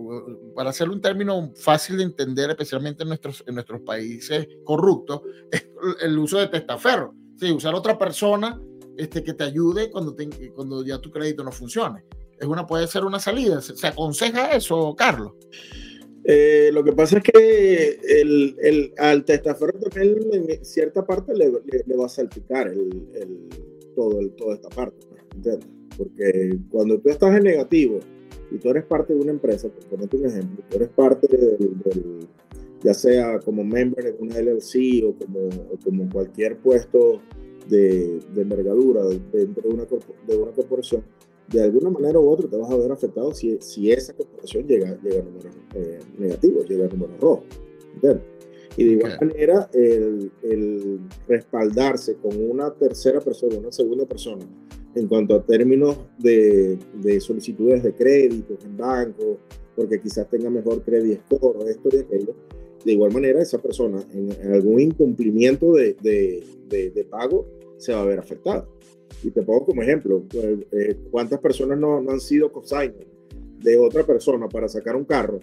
para 0.56 0.72
hacerlo 0.72 0.96
un 0.96 1.02
término 1.02 1.52
fácil 1.56 1.98
de 1.98 2.06
entender, 2.06 2.50
especialmente 2.50 3.04
en 3.04 3.10
nuestros, 3.10 3.44
en 3.46 3.54
nuestros 3.54 3.82
países 3.82 4.48
corruptos, 4.64 5.22
es 5.52 5.70
el 6.02 6.18
uso 6.18 6.40
de 6.40 6.48
testaferro. 6.48 7.14
Sí, 7.36 7.52
usar 7.52 7.76
otra 7.76 8.00
persona 8.00 8.60
este, 9.00 9.24
que 9.24 9.34
te 9.34 9.46
ayude 9.46 9.90
cuando, 9.90 10.16
cuando 10.54 10.84
ya 10.84 11.00
tu 11.00 11.10
crédito 11.10 11.42
no 11.44 11.54
funcione. 11.54 12.04
Es 12.38 12.46
una, 12.46 12.68
puede 12.68 12.86
ser 12.86 13.06
una 13.06 13.20
salida. 13.20 13.62
¿Se, 13.62 13.88
aconseja 13.88 14.52
eso, 14.52 14.94
Carlos? 14.98 15.34
Eh, 16.26 16.70
lo 16.74 16.84
que 16.84 16.92
pasa 16.92 17.18
es 17.18 17.24
que 17.24 18.00
el, 18.22 18.58
el, 18.62 18.94
al 18.98 19.24
testaferro 19.24 19.80
también 19.80 20.18
en 20.34 20.66
cierta 20.66 21.06
parte 21.06 21.34
le, 21.34 21.50
le, 21.86 21.96
va 21.96 22.08
a 22.08 22.10
salpicar 22.10 22.68
el, 22.68 23.10
el, 23.16 23.50
todo, 23.96 24.20
toda 24.32 24.56
esta 24.56 24.70
parte, 24.70 25.08
¿entiendes? 25.34 25.68
Porque 25.98 26.60
cuando 26.70 27.00
tú 27.00 27.10
estás 27.10 27.38
en 27.38 27.44
negativo 27.44 28.00
y 28.52 28.58
tú 28.58 28.70
eres 28.70 28.84
parte 28.84 29.14
de 29.14 29.22
una 29.22 29.32
empresa, 29.32 29.70
por 29.70 29.86
ponerte 29.86 30.18
un 30.18 30.26
ejemplo, 30.26 30.64
tú 30.70 30.76
eres 30.76 30.90
parte 30.90 31.28
del, 31.28 32.28
ya 32.84 32.94
sea 32.94 33.40
como 33.40 33.64
member 33.64 34.06
en 34.08 34.16
una 34.20 34.40
LLC 34.40 35.06
o 35.06 35.16
como, 35.16 35.48
o 35.48 35.78
como 35.84 36.10
cualquier 36.10 36.58
puesto 36.58 37.22
de, 37.70 38.20
de 38.34 38.42
envergadura 38.42 39.04
dentro 39.32 39.70
de 39.70 39.76
una, 39.76 39.86
de 40.28 40.38
una 40.38 40.52
corporación, 40.52 41.04
de 41.48 41.64
alguna 41.64 41.90
manera 41.90 42.20
u 42.20 42.30
otra 42.30 42.48
te 42.48 42.58
vas 42.58 42.70
a 42.70 42.78
ver 42.78 42.92
afectado 42.92 43.34
si, 43.34 43.58
si 43.62 43.92
esa 43.92 44.14
corporación 44.14 44.68
llega, 44.68 44.98
llega 45.02 45.20
a 45.20 45.24
números 45.24 45.56
eh, 45.74 46.00
negativos, 46.18 46.70
llega 46.70 46.86
a 46.86 46.90
números 46.90 47.20
rojos. 47.20 47.46
¿entiendes? 47.96 48.24
Y 48.78 48.86
de 48.86 48.92
igual 48.94 49.18
manera, 49.20 49.70
el, 49.74 50.32
el, 50.44 51.00
respaldarse 51.28 52.16
con 52.16 52.32
una 52.40 52.72
tercera 52.74 53.20
persona, 53.20 53.58
una 53.58 53.72
segunda 53.72 54.06
persona, 54.06 54.46
en 54.96 55.08
cuanto 55.08 55.36
a 55.36 55.44
términos 55.44 55.98
de, 56.18 56.78
de 56.94 57.20
solicitudes 57.20 57.84
de 57.84 57.94
créditos 57.94 58.64
en 58.64 58.78
banco, 58.78 59.38
porque 59.76 60.00
quizás 60.00 60.30
tenga 60.30 60.50
mejor 60.50 60.82
crédito 60.84 61.38
score 61.38 61.70
esto 61.70 61.90
y 61.92 61.98
aquello, 61.98 62.36
de 62.86 62.92
igual 62.94 63.12
manera, 63.12 63.42
esa 63.42 63.62
persona 63.62 64.02
en, 64.14 64.54
algún 64.54 64.80
incumplimiento 64.80 65.74
de, 65.74 65.96
de, 66.02 66.92
de, 66.92 67.04
pago 67.04 67.46
se 67.80 67.94
va 67.94 68.02
a 68.02 68.06
ver 68.06 68.20
afectada. 68.20 68.68
Y 69.24 69.32
te 69.32 69.42
pongo 69.42 69.66
como 69.66 69.82
ejemplo, 69.82 70.24
pues, 70.30 70.60
eh, 70.72 70.96
¿cuántas 71.10 71.40
personas 71.40 71.80
no, 71.80 72.00
no, 72.00 72.12
han 72.12 72.20
sido 72.20 72.52
consigned 72.52 73.08
de 73.60 73.78
otra 73.78 74.06
persona 74.06 74.48
para 74.48 74.70
sacar 74.70 74.96
un 74.96 75.04
carro 75.04 75.40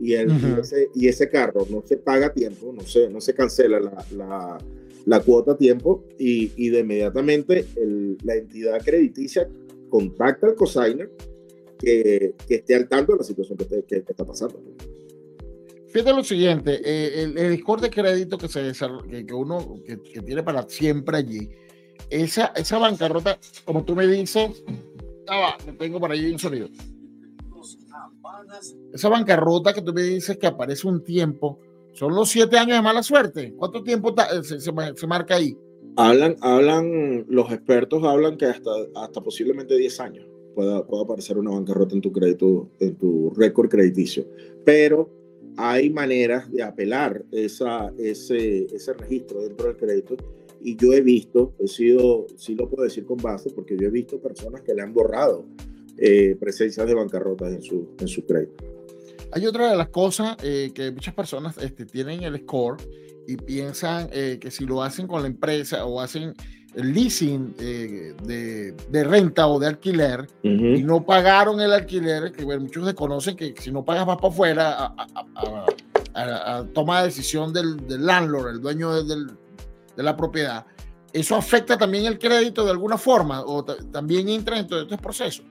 y, 0.00 0.14
el, 0.14 0.30
y, 0.30 0.60
ese, 0.60 0.88
y, 0.94 1.08
ese, 1.08 1.28
carro 1.28 1.66
no 1.68 1.82
se 1.84 1.96
paga 1.96 2.26
a 2.26 2.32
tiempo, 2.32 2.72
no 2.72 2.82
se, 2.82 3.10
no 3.10 3.20
se 3.20 3.34
cancela 3.34 3.80
la, 3.80 4.06
la, 4.16 4.58
la 5.04 5.20
cuota 5.20 5.52
a 5.52 5.56
tiempo 5.56 6.04
y, 6.18 6.52
y 6.56 6.70
de 6.70 6.80
inmediatamente 6.80 7.66
el, 7.76 8.16
la 8.22 8.36
entidad 8.36 8.80
crediticia 8.84 9.48
contacta 9.90 10.46
al 10.46 10.54
cosigner 10.54 11.10
que, 11.78 12.34
que, 12.46 12.56
esté 12.56 12.74
al 12.74 12.88
tanto 12.88 13.12
de 13.12 13.18
la 13.18 13.24
situación 13.24 13.58
que, 13.58 13.82
que, 13.84 13.96
está 13.96 14.24
pasando. 14.24 14.60
Fíjate 15.88 16.12
lo 16.12 16.22
siguiente, 16.22 16.80
eh, 16.84 17.22
el, 17.22 17.38
el, 17.38 17.58
score 17.58 17.80
de 17.80 17.90
crédito 17.90 18.36
que, 18.36 18.48
se, 18.48 18.72
que, 19.10 19.26
que 19.26 19.34
uno 19.34 19.74
que, 19.86 19.96
tiene 19.96 20.42
para 20.42 20.68
siempre 20.68 21.16
allí, 21.16 21.48
esa, 22.10 22.52
esa 22.56 22.78
bancarrota, 22.78 23.38
como 23.64 23.84
tú 23.84 23.94
me 23.94 24.06
dices, 24.06 24.64
ah, 25.28 25.38
va, 25.38 25.74
tengo 25.78 26.00
para 26.00 26.14
allí 26.14 26.32
un 26.32 26.38
sonido. 26.38 26.68
Esa 28.92 29.08
bancarrota 29.08 29.72
que 29.72 29.82
tú 29.82 29.92
me 29.92 30.02
dices 30.02 30.36
que 30.38 30.46
aparece 30.46 30.86
un 30.86 31.02
tiempo, 31.02 31.58
son 31.92 32.14
los 32.14 32.28
siete 32.28 32.56
años 32.58 32.76
de 32.76 32.82
mala 32.82 33.02
suerte. 33.02 33.54
¿Cuánto 33.56 33.82
tiempo 33.82 34.14
eh, 34.16 34.44
se, 34.44 34.60
se, 34.60 35.06
marca 35.06 35.36
ahí? 35.36 35.56
Hablan, 35.96 36.36
hablan, 36.40 37.26
los 37.28 37.50
expertos 37.50 38.04
hablan 38.04 38.36
que 38.36 38.46
hasta, 38.46 38.70
hasta 38.94 39.20
posiblemente 39.20 39.76
10 39.76 40.00
años 40.00 40.26
pueda, 40.54 40.86
pueda 40.86 41.02
aparecer 41.02 41.38
una 41.38 41.50
bancarrota 41.50 41.94
en 41.94 42.00
tu 42.00 42.12
crédito, 42.12 42.68
en 42.78 42.96
tu 42.96 43.30
récord 43.30 43.68
crediticio. 43.68 44.24
Pero 44.64 45.10
hay 45.56 45.90
maneras 45.90 46.50
de 46.52 46.62
apelar 46.62 47.24
esa, 47.32 47.92
ese, 47.98 48.66
ese 48.72 48.92
registro 48.92 49.42
dentro 49.42 49.66
del 49.66 49.76
crédito 49.76 50.16
y 50.62 50.76
yo 50.76 50.92
he 50.92 51.00
visto, 51.00 51.54
he 51.58 51.68
sido, 51.68 52.26
sí 52.36 52.54
lo 52.54 52.68
puedo 52.68 52.84
decir 52.84 53.04
con 53.04 53.16
base, 53.18 53.50
porque 53.50 53.76
yo 53.78 53.88
he 53.88 53.90
visto 53.90 54.20
personas 54.20 54.62
que 54.62 54.74
le 54.74 54.82
han 54.82 54.92
borrado 54.92 55.44
eh, 55.96 56.36
presencias 56.38 56.86
de 56.86 56.94
bancarrotas 56.94 57.52
en 57.52 57.62
su, 57.62 57.88
en 57.98 58.08
su 58.08 58.24
crédito. 58.24 58.64
Hay 59.32 59.46
otra 59.46 59.70
de 59.70 59.76
las 59.76 59.88
cosas 59.88 60.36
eh, 60.42 60.70
que 60.74 60.90
muchas 60.90 61.14
personas 61.14 61.58
este, 61.58 61.84
tienen 61.84 62.22
el 62.22 62.38
score 62.38 62.76
y 63.26 63.36
piensan 63.36 64.08
eh, 64.12 64.38
que 64.40 64.50
si 64.50 64.64
lo 64.64 64.82
hacen 64.82 65.06
con 65.06 65.20
la 65.20 65.28
empresa 65.28 65.84
o 65.84 66.00
hacen 66.00 66.32
el 66.74 66.92
leasing 66.92 67.54
eh, 67.58 68.14
de, 68.24 68.72
de, 68.90 69.04
renta 69.04 69.48
o 69.48 69.58
de 69.58 69.66
alquiler 69.66 70.26
y 70.42 70.82
no 70.82 71.04
pagaron 71.04 71.60
el 71.60 71.72
alquiler, 71.72 72.32
que 72.32 72.44
bueno, 72.44 72.62
muchos 72.62 72.86
desconocen 72.86 73.36
que 73.36 73.54
si 73.58 73.72
no 73.72 73.84
pagas 73.84 74.06
vas 74.06 74.16
para 74.16 74.28
afuera 74.28 74.72
a, 74.72 74.94
a, 74.96 75.66
a, 76.14 76.58
a 76.58 76.64
toma 76.72 77.00
de 77.00 77.06
decisión 77.06 77.52
del, 77.52 77.86
del 77.86 78.06
landlord, 78.06 78.50
el 78.50 78.60
dueño 78.60 79.02
del, 79.02 79.30
de 79.98 80.04
la 80.04 80.16
propiedad, 80.16 80.64
¿eso 81.12 81.34
afecta 81.34 81.76
también 81.76 82.06
el 82.06 82.20
crédito 82.20 82.64
de 82.64 82.70
alguna 82.70 82.96
forma 82.96 83.42
o 83.44 83.64
también 83.64 84.28
entra 84.28 84.56
dentro 84.56 84.76
de 84.76 84.84
estos 84.84 85.00
procesos? 85.00 85.44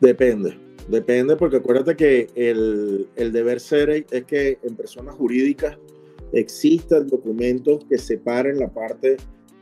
Depende, 0.00 0.56
depende 0.88 1.34
porque 1.34 1.56
acuérdate 1.56 1.96
que 1.96 2.30
el, 2.36 3.08
el 3.16 3.32
deber 3.32 3.58
ser 3.58 3.90
es 3.90 4.24
que 4.24 4.60
en 4.62 4.76
personas 4.76 5.16
jurídicas 5.16 5.76
existan 6.32 7.08
documentos 7.08 7.84
que 7.88 7.98
separen 7.98 8.60
la 8.60 8.68
parte 8.68 9.16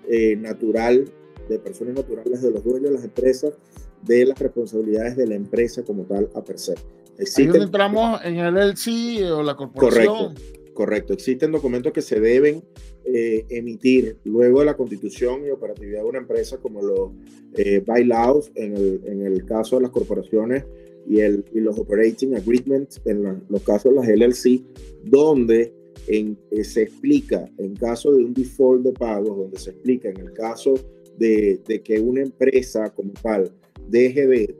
eh, 0.06 0.36
natural 0.36 1.06
de 1.48 1.58
personas 1.58 1.94
naturales 1.94 2.42
de 2.42 2.50
los 2.50 2.62
dueños 2.62 2.90
de 2.90 2.96
las 2.96 3.04
empresas 3.04 3.54
de 4.02 4.26
las 4.26 4.38
responsabilidades 4.38 5.16
de 5.16 5.26
la 5.26 5.34
empresa 5.36 5.82
como 5.82 6.04
tal 6.04 6.28
a 6.34 6.44
per 6.44 6.58
se. 6.58 6.74
Existen, 7.18 7.56
Ahí 7.56 7.62
entramos 7.62 8.20
en 8.22 8.36
el 8.36 8.54
LLC 8.54 9.32
o 9.32 9.42
la 9.42 9.56
corporación. 9.56 10.34
Correcto. 10.34 10.56
Correcto, 10.76 11.14
existen 11.14 11.52
documentos 11.52 11.90
que 11.90 12.02
se 12.02 12.20
deben 12.20 12.62
eh, 13.02 13.46
emitir 13.48 14.18
luego 14.24 14.60
de 14.60 14.66
la 14.66 14.76
constitución 14.76 15.46
y 15.46 15.48
operatividad 15.48 16.02
de 16.02 16.08
una 16.08 16.18
empresa, 16.18 16.58
como 16.58 16.82
los 16.82 17.12
eh, 17.54 17.82
bailouts 17.84 18.52
en 18.56 18.76
el, 18.76 19.46
caso 19.46 19.76
de 19.76 19.82
las 19.82 19.90
corporaciones 19.90 20.66
y, 21.08 21.18
los 21.60 21.78
operating 21.78 22.34
agreements 22.34 23.00
en 23.06 23.42
los 23.48 23.62
casos 23.62 23.94
de 23.94 24.00
las 24.00 24.06
LLC, 24.06 24.60
donde 25.04 25.72
eh, 26.08 26.34
se 26.62 26.82
explica 26.82 27.50
en 27.56 27.74
caso 27.74 28.12
de 28.12 28.22
un 28.22 28.34
default 28.34 28.84
de 28.84 28.92
pagos, 28.92 29.34
donde 29.34 29.58
se 29.58 29.70
explica 29.70 30.10
en 30.10 30.18
el 30.18 30.34
caso 30.34 30.74
de, 31.16 31.58
que 31.82 31.98
una 31.98 32.20
empresa 32.20 32.92
como 32.92 33.14
tal 33.22 33.50
deje 33.88 34.26
de, 34.26 34.54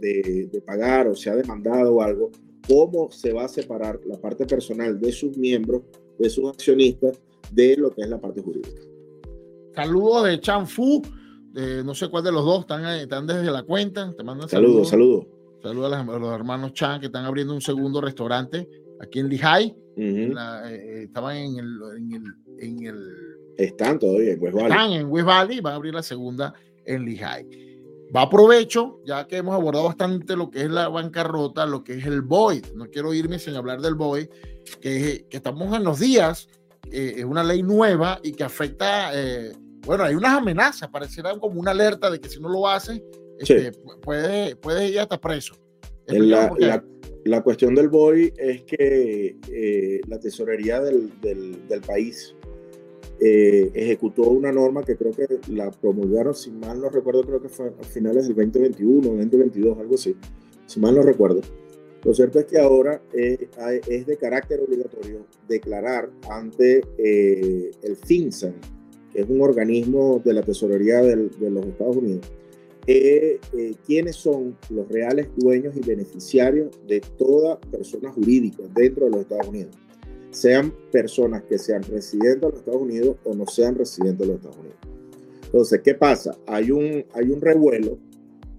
de, 0.00 0.48
de, 0.50 0.60
pagar 0.62 1.06
o 1.06 1.14
sea 1.14 1.36
demandado 1.36 1.96
o 1.96 2.00
algo, 2.00 2.30
cómo 2.66 3.10
se 3.10 3.32
va 3.32 3.44
a 3.44 3.48
separar 3.48 4.00
la 4.06 4.18
parte 4.18 4.46
personal 4.46 5.00
de 5.00 5.12
sus 5.12 5.36
miembros, 5.36 5.82
de 6.18 6.30
sus 6.30 6.48
accionistas, 6.48 7.20
de 7.52 7.76
lo 7.76 7.90
que 7.90 8.02
es 8.02 8.08
la 8.08 8.20
parte 8.20 8.40
jurídica. 8.40 8.80
Saludos 9.74 10.24
de 10.26 10.40
Chanfu, 10.40 11.02
de 11.52 11.82
no 11.84 11.94
sé 11.94 12.08
cuál 12.08 12.24
de 12.24 12.32
los 12.32 12.44
dos 12.44 12.60
están, 12.60 12.84
están 12.84 13.26
desde 13.26 13.50
la 13.50 13.62
cuenta. 13.62 14.14
Te 14.16 14.22
mandan 14.22 14.48
saludos. 14.48 14.88
Saludos, 14.88 15.26
saludos. 15.62 15.92
a, 15.92 16.18
los 16.18 16.32
hermanos 16.32 16.72
Chan 16.72 17.00
que 17.00 17.06
están 17.06 17.24
abriendo 17.24 17.54
un 17.54 17.60
segundo 17.60 18.00
restaurante 18.00 18.68
aquí 19.00 19.20
en 19.20 19.28
Lehigh. 19.28 19.76
Eh, 19.96 20.32
eh, 20.32 21.02
estaban 21.04 21.36
en 21.36 21.58
el, 21.58 21.78
en 21.96 22.12
el, 22.12 22.22
en 22.58 22.86
el, 22.86 22.96
Están 23.56 23.98
todavía 23.98 24.32
en 24.32 24.42
West 24.42 24.54
Valley. 24.54 24.70
Están 24.70 24.92
en 24.92 25.06
West 25.08 25.26
Valley, 25.26 25.60
van 25.60 25.72
a 25.72 25.76
abrir 25.76 25.94
la 25.94 26.02
segunda 26.02 26.54
en 26.84 27.04
Lehigh. 27.04 27.73
Va 28.14 28.22
a 28.22 28.30
provecho, 28.30 29.00
ya 29.04 29.26
que 29.26 29.38
hemos 29.38 29.54
abordado 29.54 29.86
bastante 29.86 30.36
lo 30.36 30.50
que 30.50 30.62
es 30.62 30.70
la 30.70 30.88
bancarrota, 30.88 31.66
lo 31.66 31.82
que 31.82 31.94
es 31.94 32.06
el 32.06 32.22
void. 32.22 32.64
No 32.74 32.86
quiero 32.86 33.12
irme 33.12 33.40
sin 33.40 33.56
hablar 33.56 33.80
del 33.80 33.94
void, 33.94 34.28
que, 34.80 35.26
que 35.28 35.36
estamos 35.36 35.76
en 35.76 35.82
los 35.82 35.98
días, 35.98 36.48
eh, 36.92 37.14
es 37.16 37.24
una 37.24 37.42
ley 37.42 37.62
nueva 37.62 38.20
y 38.22 38.32
que 38.32 38.44
afecta, 38.44 39.10
eh, 39.14 39.52
bueno, 39.84 40.04
hay 40.04 40.14
unas 40.14 40.38
amenazas, 40.38 40.88
pareciera 40.90 41.36
como 41.38 41.58
una 41.58 41.72
alerta 41.72 42.08
de 42.08 42.20
que 42.20 42.28
si 42.28 42.40
no 42.40 42.48
lo 42.48 42.68
haces, 42.68 43.02
este, 43.38 43.72
puedes 44.02 44.54
puede 44.56 44.88
ir 44.90 45.00
hasta 45.00 45.20
preso. 45.20 45.56
La, 46.06 46.52
la, 46.58 46.84
la, 47.24 47.42
cuestión 47.42 47.74
del 47.74 47.88
void 47.88 48.32
es 48.38 48.62
que 48.62 49.36
eh, 49.50 50.00
la 50.06 50.20
tesorería 50.20 50.80
del, 50.80 51.18
del, 51.20 51.66
del 51.66 51.80
país 51.80 52.36
eh, 53.26 53.70
ejecutó 53.72 54.24
una 54.24 54.52
norma 54.52 54.82
que 54.82 54.96
creo 54.96 55.12
que 55.12 55.26
la 55.48 55.70
promulgaron, 55.70 56.34
si 56.34 56.50
mal 56.50 56.78
no 56.78 56.90
recuerdo, 56.90 57.22
creo 57.22 57.40
que 57.40 57.48
fue 57.48 57.68
a 57.68 57.84
finales 57.84 58.26
del 58.28 58.36
2021, 58.36 59.00
2022, 59.00 59.78
algo 59.78 59.94
así, 59.94 60.14
si 60.66 60.78
mal 60.78 60.94
no 60.94 61.00
recuerdo. 61.00 61.40
Lo 62.02 62.12
cierto 62.12 62.38
es 62.38 62.44
que 62.44 62.58
ahora 62.58 63.00
eh, 63.14 63.48
es 63.88 64.06
de 64.06 64.16
carácter 64.18 64.60
obligatorio 64.60 65.24
declarar 65.48 66.10
ante 66.28 66.82
eh, 66.98 67.70
el 67.82 67.96
FinCEN, 67.96 68.56
que 69.10 69.22
es 69.22 69.26
un 69.30 69.40
organismo 69.40 70.20
de 70.22 70.34
la 70.34 70.42
tesorería 70.42 71.00
del, 71.00 71.30
de 71.40 71.50
los 71.50 71.64
Estados 71.64 71.96
Unidos, 71.96 72.30
quiénes 73.86 74.16
son 74.16 74.54
los 74.68 74.86
reales 74.86 75.28
dueños 75.34 75.74
y 75.74 75.80
beneficiarios 75.80 76.78
de 76.86 77.00
toda 77.00 77.58
persona 77.58 78.12
jurídica 78.12 78.64
dentro 78.74 79.06
de 79.06 79.12
los 79.12 79.20
Estados 79.22 79.48
Unidos. 79.48 79.74
Sean 80.34 80.74
personas 80.90 81.44
que 81.44 81.58
sean 81.58 81.82
residentes 81.84 82.40
de 82.40 82.48
los 82.48 82.58
Estados 82.58 82.82
Unidos 82.82 83.16
o 83.24 83.34
no 83.34 83.46
sean 83.46 83.76
residentes 83.76 84.18
de 84.18 84.26
los 84.26 84.36
Estados 84.36 84.58
Unidos. 84.58 84.76
Entonces, 85.46 85.80
¿qué 85.82 85.94
pasa? 85.94 86.36
Hay 86.46 86.72
un, 86.72 87.04
hay 87.14 87.30
un 87.30 87.40
revuelo. 87.40 87.98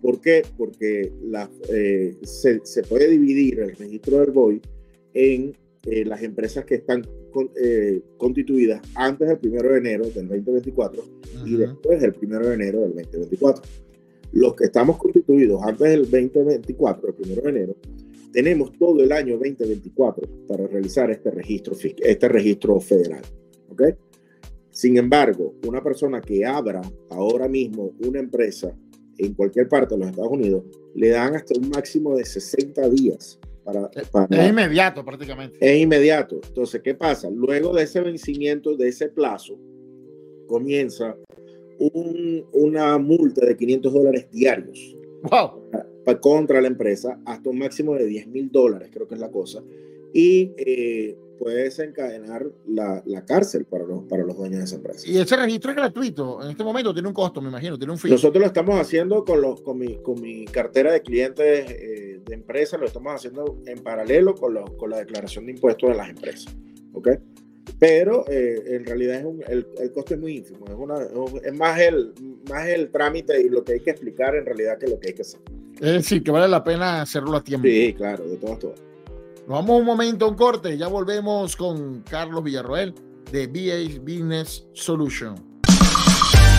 ¿Por 0.01 0.21
qué? 0.21 0.43
Porque 0.57 1.11
la, 1.23 1.49
eh, 1.69 2.15
se, 2.23 2.61
se, 2.65 2.83
puede 2.83 3.09
dividir 3.09 3.59
el 3.59 3.75
registro 3.75 4.19
del 4.19 4.31
BOI 4.31 4.61
en 5.13 5.53
eh, 5.83 6.05
las 6.05 6.23
empresas 6.23 6.63
que 6.63 6.75
están 6.75 7.05
eh, 7.61 8.01
constituidas 8.17 8.81
antes 8.95 9.27
del 9.27 9.39
1 9.41 9.63
de 9.63 9.77
enero 9.77 10.05
del 10.05 10.27
2024 10.29 11.03
y 11.45 11.57
después 11.57 11.99
del 11.99 12.15
1 12.21 12.39
de 12.39 12.53
enero 12.53 12.81
del 12.81 12.93
2024. 12.93 13.63
Los 14.31 14.55
que 14.55 14.65
estamos 14.65 14.97
constituidos 14.97 15.61
antes 15.63 15.89
del 15.89 16.09
2024, 16.09 17.15
el 17.19 17.31
1 17.31 17.41
de 17.41 17.49
enero, 17.49 17.75
tenemos 18.35 18.73
todo 18.77 19.01
el 19.01 19.13
año 19.13 19.37
2024 19.37 20.45
para 20.45 20.67
realizar 20.67 21.09
este 21.09 21.31
registro, 21.31 21.73
este 22.03 22.27
registro 22.27 22.81
federal. 22.81 23.21
¿ok? 23.69 23.83
Sin 24.71 24.97
embargo, 24.97 25.55
una 25.65 25.81
persona 25.81 26.19
que 26.19 26.45
abra 26.45 26.81
ahora 27.11 27.47
mismo 27.47 27.93
una 28.05 28.19
empresa 28.19 28.75
en 29.17 29.33
cualquier 29.35 29.69
parte 29.69 29.95
de 29.95 30.01
los 30.01 30.09
Estados 30.09 30.33
Unidos, 30.33 30.65
le 30.95 31.09
dan 31.11 31.33
hasta 31.33 31.57
un 31.57 31.69
máximo 31.69 32.17
de 32.17 32.25
60 32.25 32.89
días 32.89 33.39
para, 33.63 33.89
es 33.95 34.49
inmediato 34.49 35.05
prácticamente. 35.05 35.57
Es 35.61 35.81
inmediato. 35.81 36.41
Entonces, 36.45 36.81
¿qué 36.83 36.93
pasa? 36.93 37.29
Luego 37.29 37.73
de 37.73 37.83
ese 37.83 38.01
vencimiento, 38.01 38.75
de 38.75 38.89
ese 38.89 39.07
plazo, 39.07 39.57
comienza 40.45 41.15
un, 41.79 42.45
una 42.51 42.97
multa 42.97 43.45
de 43.45 43.55
500 43.55 43.93
dólares 43.93 44.27
diarios. 44.29 44.97
Wow. 45.23 45.63
Contra 46.21 46.61
la 46.61 46.67
empresa, 46.67 47.19
hasta 47.25 47.49
un 47.49 47.59
máximo 47.59 47.95
de 47.95 48.05
10 48.05 48.27
mil 48.27 48.51
dólares, 48.51 48.89
creo 48.91 49.07
que 49.07 49.15
es 49.15 49.19
la 49.19 49.31
cosa. 49.31 49.63
Y 50.13 50.53
eh, 50.57 51.17
puede 51.37 51.63
desencadenar 51.63 52.45
la, 52.67 53.03
la, 53.05 53.25
cárcel 53.25 53.65
para 53.65 53.85
los, 53.85 54.03
para 54.05 54.23
los 54.23 54.37
dueños 54.37 54.59
de 54.59 54.65
esa 54.65 54.75
empresa. 54.75 55.07
Y 55.07 55.17
ese 55.17 55.35
registro 55.35 55.71
es 55.71 55.77
gratuito. 55.77 56.41
En 56.43 56.51
este 56.51 56.63
momento 56.63 56.93
tiene 56.93 57.07
un 57.07 57.13
costo, 57.13 57.41
me 57.41 57.49
imagino, 57.49 57.77
tiene 57.77 57.93
un 57.93 57.99
fee. 57.99 58.11
Nosotros 58.11 58.39
lo 58.41 58.47
estamos 58.47 58.79
haciendo 58.79 59.25
con, 59.25 59.41
los, 59.41 59.61
con, 59.61 59.77
mi, 59.77 59.97
con 59.97 60.21
mi 60.21 60.45
cartera 60.45 60.91
de 60.91 61.01
clientes 61.01 61.69
eh, 61.69 62.21
de 62.25 62.33
empresa, 62.33 62.77
lo 62.77 62.85
estamos 62.85 63.13
haciendo 63.13 63.61
en 63.65 63.79
paralelo 63.79 64.35
con, 64.35 64.55
con 64.77 64.89
la 64.89 64.97
declaración 64.99 65.45
de 65.45 65.51
impuestos 65.53 65.89
de 65.89 65.95
las 65.95 66.09
empresas. 66.09 66.55
¿Ok? 66.93 67.09
Pero 67.79 68.25
eh, 68.29 68.63
en 68.67 68.85
realidad 68.85 69.19
es 69.19 69.25
un, 69.25 69.43
el, 69.47 69.67
el, 69.79 69.91
costo 69.91 70.13
es 70.13 70.19
muy 70.19 70.37
ínfimo. 70.37 70.65
Es, 70.65 70.75
una, 70.75 70.95
es 71.43 71.53
más, 71.53 71.79
el, 71.79 72.13
más 72.49 72.67
el 72.67 72.89
trámite 72.89 73.41
y 73.41 73.49
lo 73.49 73.63
que 73.63 73.73
hay 73.73 73.79
que 73.81 73.91
explicar 73.91 74.35
en 74.35 74.45
realidad 74.45 74.77
que 74.77 74.87
lo 74.87 74.99
que 74.99 75.09
hay 75.09 75.13
que 75.13 75.23
hacer. 75.23 75.41
Es 75.75 75.91
decir, 75.91 76.23
que 76.23 76.31
vale 76.31 76.47
la 76.47 76.63
pena 76.63 77.01
hacerlo 77.01 77.35
a 77.35 77.43
tiempo. 77.43 77.67
Sí, 77.67 77.93
claro, 77.93 78.23
de 78.25 78.37
todas, 78.37 78.59
todas. 78.59 78.79
Nos 79.47 79.59
vamos 79.59 79.79
un 79.79 79.85
momento 79.85 80.25
a 80.25 80.29
un 80.29 80.35
corte, 80.35 80.77
ya 80.77 80.87
volvemos 80.87 81.55
con 81.55 82.01
Carlos 82.01 82.43
Villarroel 82.43 82.95
de 83.31 83.47
BA 83.47 84.01
Business 84.01 84.65
Solution. 84.73 85.35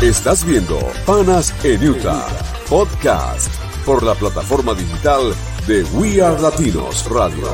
Estás 0.03 0.45
viendo 0.45 0.79
Panas 1.07 1.53
en 1.65 1.89
Utah, 1.89 2.27
podcast 2.69 3.53
por 3.85 4.03
la 4.03 4.15
plataforma 4.15 4.75
digital 4.75 5.33
de 5.67 5.83
We 5.95 6.23
Are 6.23 6.41
Latinos 6.41 7.11
Radio, 7.11 7.49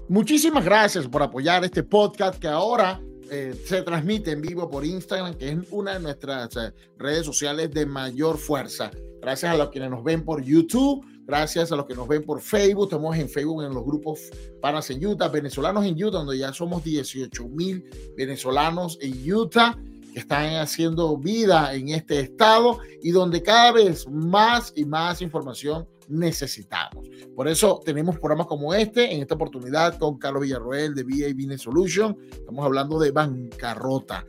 Muchísimas 0.09 0.65
gracias 0.65 1.07
por 1.09 1.23
apoyar 1.23 1.65
este 1.65 1.85
podcast 1.85 2.39
que 2.39 2.49
ahora 2.49 3.01
eh, 3.31 3.55
se 3.65 3.81
transmite 3.83 4.33
en 4.33 4.43
vivo 4.43 4.69
por 4.69 4.85
Instagram, 4.85 5.35
que 5.35 5.51
es 5.51 5.59
una 5.71 5.93
de 5.95 6.01
nuestras 6.01 6.57
eh, 6.57 6.75
redes 6.99 7.25
sociales 7.25 7.71
de 7.71 7.87
mayor 7.87 8.37
fuerza. 8.37 8.91
Gracias 9.23 9.55
a 9.55 9.57
los 9.57 9.71
que 9.71 9.81
nos 9.81 10.05
ven 10.05 10.23
por 10.25 10.43
YouTube 10.43 11.03
Gracias 11.25 11.71
a 11.71 11.77
los 11.77 11.87
que 11.87 11.95
nos 11.95 12.09
ven 12.09 12.25
por 12.25 12.41
Facebook. 12.41 12.85
Estamos 12.85 13.17
en 13.17 13.29
Facebook 13.29 13.63
en 13.63 13.75
los 13.75 13.85
grupos 13.85 14.21
Panas 14.61 14.91
en 14.91 15.05
Utah, 15.07 15.29
venezolanos 15.29 15.85
en 15.85 15.95
Utah, 16.03 16.19
donde 16.19 16.39
ya 16.39 16.53
somos 16.53 16.83
18 16.83 17.49
mil 17.49 17.85
venezolanos 18.17 18.99
en 19.01 19.33
Utah 19.33 19.79
que 20.13 20.21
están 20.21 20.57
haciendo 20.57 21.17
vida 21.17 21.75
en 21.75 21.89
este 21.89 22.21
estado 22.21 22.79
y 23.03 23.11
donde 23.11 23.43
cada 23.43 23.73
vez 23.73 24.07
más 24.09 24.73
y 24.77 24.85
más 24.85 25.23
información 25.23 25.89
necesitamos. 26.09 27.09
Por 27.35 27.49
eso 27.49 27.81
tenemos 27.85 28.19
programas 28.19 28.47
como 28.47 28.75
este, 28.75 29.13
en 29.13 29.23
esta 29.23 29.35
oportunidad 29.35 29.99
con 29.99 30.19
Carlos 30.19 30.43
Villarroel 30.43 30.95
de 30.95 31.05
VA 31.05 31.33
Business 31.35 31.63
Solution. 31.63 32.17
Estamos 32.31 32.65
hablando 32.65 32.99
de 32.99 33.11
bancarrota. 33.11 34.27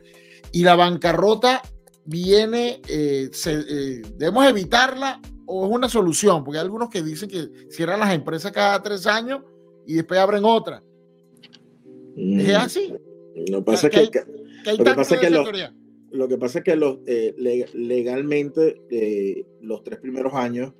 Y 0.52 0.62
la 0.62 0.76
bancarrota 0.76 1.60
viene, 2.06 2.80
eh, 2.88 3.30
eh, 3.46 4.02
debemos 4.16 4.46
evitarla 4.46 5.20
o 5.46 5.66
es 5.66 5.72
una 5.72 5.88
solución, 5.88 6.44
porque 6.44 6.58
hay 6.58 6.64
algunos 6.64 6.88
que 6.88 7.02
dicen 7.02 7.28
que 7.28 7.48
cierran 7.70 8.00
las 8.00 8.14
empresas 8.14 8.52
cada 8.52 8.82
tres 8.82 9.06
años 9.06 9.42
y 9.86 9.94
después 9.94 10.18
abren 10.20 10.44
otra. 10.44 10.82
¿Es 12.16 12.48
mm. 12.48 12.56
así? 12.56 12.94
Lo, 13.48 13.64
pasa 13.64 13.90
que, 13.90 14.10
que, 14.10 14.20
lo 14.78 14.84
que 14.84 14.94
pasa 14.94 15.14
es 15.16 15.20
que 15.20 15.30
lo, 15.30 15.44
lo, 16.12 16.28
que 16.28 16.38
pasa 16.38 16.58
es 16.58 16.64
que 16.64 16.76
los, 16.76 16.98
eh, 17.06 17.34
legalmente 17.74 18.82
eh, 18.90 19.44
los 19.60 19.82
tres 19.82 19.98
primeros 19.98 20.32
años 20.34 20.72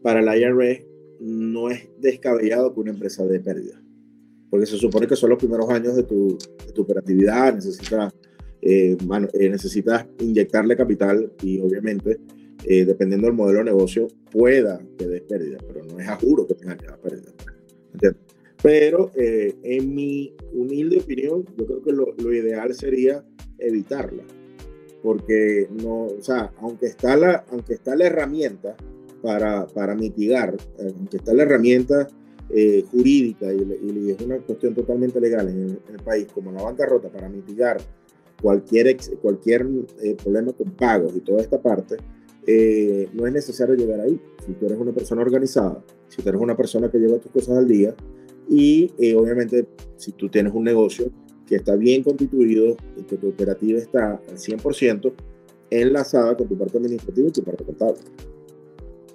para 0.00 0.20
el 0.20 0.40
IRS 0.40 0.84
no 1.20 1.68
es 1.70 1.88
descabellado 1.98 2.72
que 2.72 2.80
una 2.80 2.90
empresa 2.92 3.26
de 3.26 3.40
pérdida, 3.40 3.82
porque 4.48 4.66
se 4.66 4.78
supone 4.78 5.06
que 5.06 5.16
son 5.16 5.30
los 5.30 5.38
primeros 5.38 5.68
años 5.68 5.96
de 5.96 6.04
tu, 6.04 6.38
de 6.66 6.72
tu 6.72 6.82
operatividad, 6.82 7.54
necesitas, 7.54 8.14
eh, 8.62 8.96
necesitas 9.34 10.06
inyectarle 10.20 10.76
capital 10.76 11.32
y 11.42 11.58
obviamente 11.58 12.20
eh, 12.64 12.84
dependiendo 12.84 13.26
del 13.26 13.36
modelo 13.36 13.60
de 13.60 13.64
negocio, 13.64 14.08
pueda 14.30 14.80
que 14.98 15.06
dé 15.06 15.20
pérdida, 15.22 15.58
pero 15.66 15.84
no 15.84 15.98
es 15.98 16.08
a 16.08 16.16
juro 16.16 16.46
que 16.46 16.54
tenga 16.54 16.76
que 16.76 16.86
dar 16.86 16.98
pérdida. 16.98 17.32
Pero 18.62 19.10
eh, 19.14 19.54
en 19.62 19.94
mi 19.94 20.34
humilde 20.52 20.98
opinión, 20.98 21.44
yo 21.56 21.66
creo 21.66 21.82
que 21.82 21.92
lo, 21.92 22.14
lo, 22.18 22.32
ideal 22.34 22.74
sería 22.74 23.24
evitarla, 23.58 24.22
porque 25.02 25.68
no, 25.82 26.04
o 26.04 26.20
sea, 26.20 26.52
aunque 26.60 26.86
está 26.86 27.16
la, 27.16 27.44
aunque 27.50 27.74
está 27.74 27.96
la 27.96 28.06
herramienta 28.06 28.76
para, 29.22 29.66
para 29.66 29.94
mitigar, 29.94 30.54
eh, 30.78 30.92
aunque 30.94 31.16
está 31.16 31.32
la 31.32 31.44
herramienta 31.44 32.08
jurídica 32.90 33.46
y, 33.54 33.58
y, 33.58 34.10
es 34.10 34.20
una 34.22 34.38
cuestión 34.38 34.74
totalmente 34.74 35.20
legal 35.20 35.48
en 35.48 35.62
el, 35.62 35.70
en 35.88 35.94
el, 35.94 36.02
país, 36.02 36.26
como 36.34 36.50
la 36.50 36.60
bancarrota, 36.60 37.08
para 37.08 37.28
mitigar 37.28 37.80
cualquier, 38.42 38.96
cualquier 39.22 39.68
problema 40.20 40.52
con 40.52 40.72
pagos 40.72 41.14
y 41.14 41.20
toda 41.20 41.42
esta 41.42 41.62
parte, 41.62 41.96
eh, 42.52 43.08
no 43.12 43.28
es 43.28 43.32
necesario 43.32 43.76
llegar 43.76 44.00
ahí. 44.00 44.20
Si 44.44 44.52
tú 44.54 44.66
eres 44.66 44.78
una 44.78 44.92
persona 44.92 45.22
organizada, 45.22 45.84
si 46.08 46.20
tú 46.20 46.28
eres 46.28 46.40
una 46.40 46.56
persona 46.56 46.90
que 46.90 46.98
lleva 46.98 47.18
tus 47.18 47.30
cosas 47.30 47.58
al 47.58 47.68
día 47.68 47.94
y 48.48 48.92
eh, 48.98 49.14
obviamente 49.14 49.68
si 49.96 50.10
tú 50.10 50.28
tienes 50.28 50.52
un 50.52 50.64
negocio 50.64 51.12
que 51.46 51.54
está 51.54 51.76
bien 51.76 52.02
constituido 52.02 52.76
y 52.96 53.02
que 53.02 53.16
tu 53.16 53.28
operativa 53.28 53.78
está 53.78 54.14
al 54.14 54.36
100% 54.36 55.12
enlazada 55.70 56.36
con 56.36 56.48
tu 56.48 56.58
parte 56.58 56.78
administrativa 56.78 57.28
y 57.28 57.30
tu 57.30 57.44
parte 57.44 57.64
contable. 57.64 58.00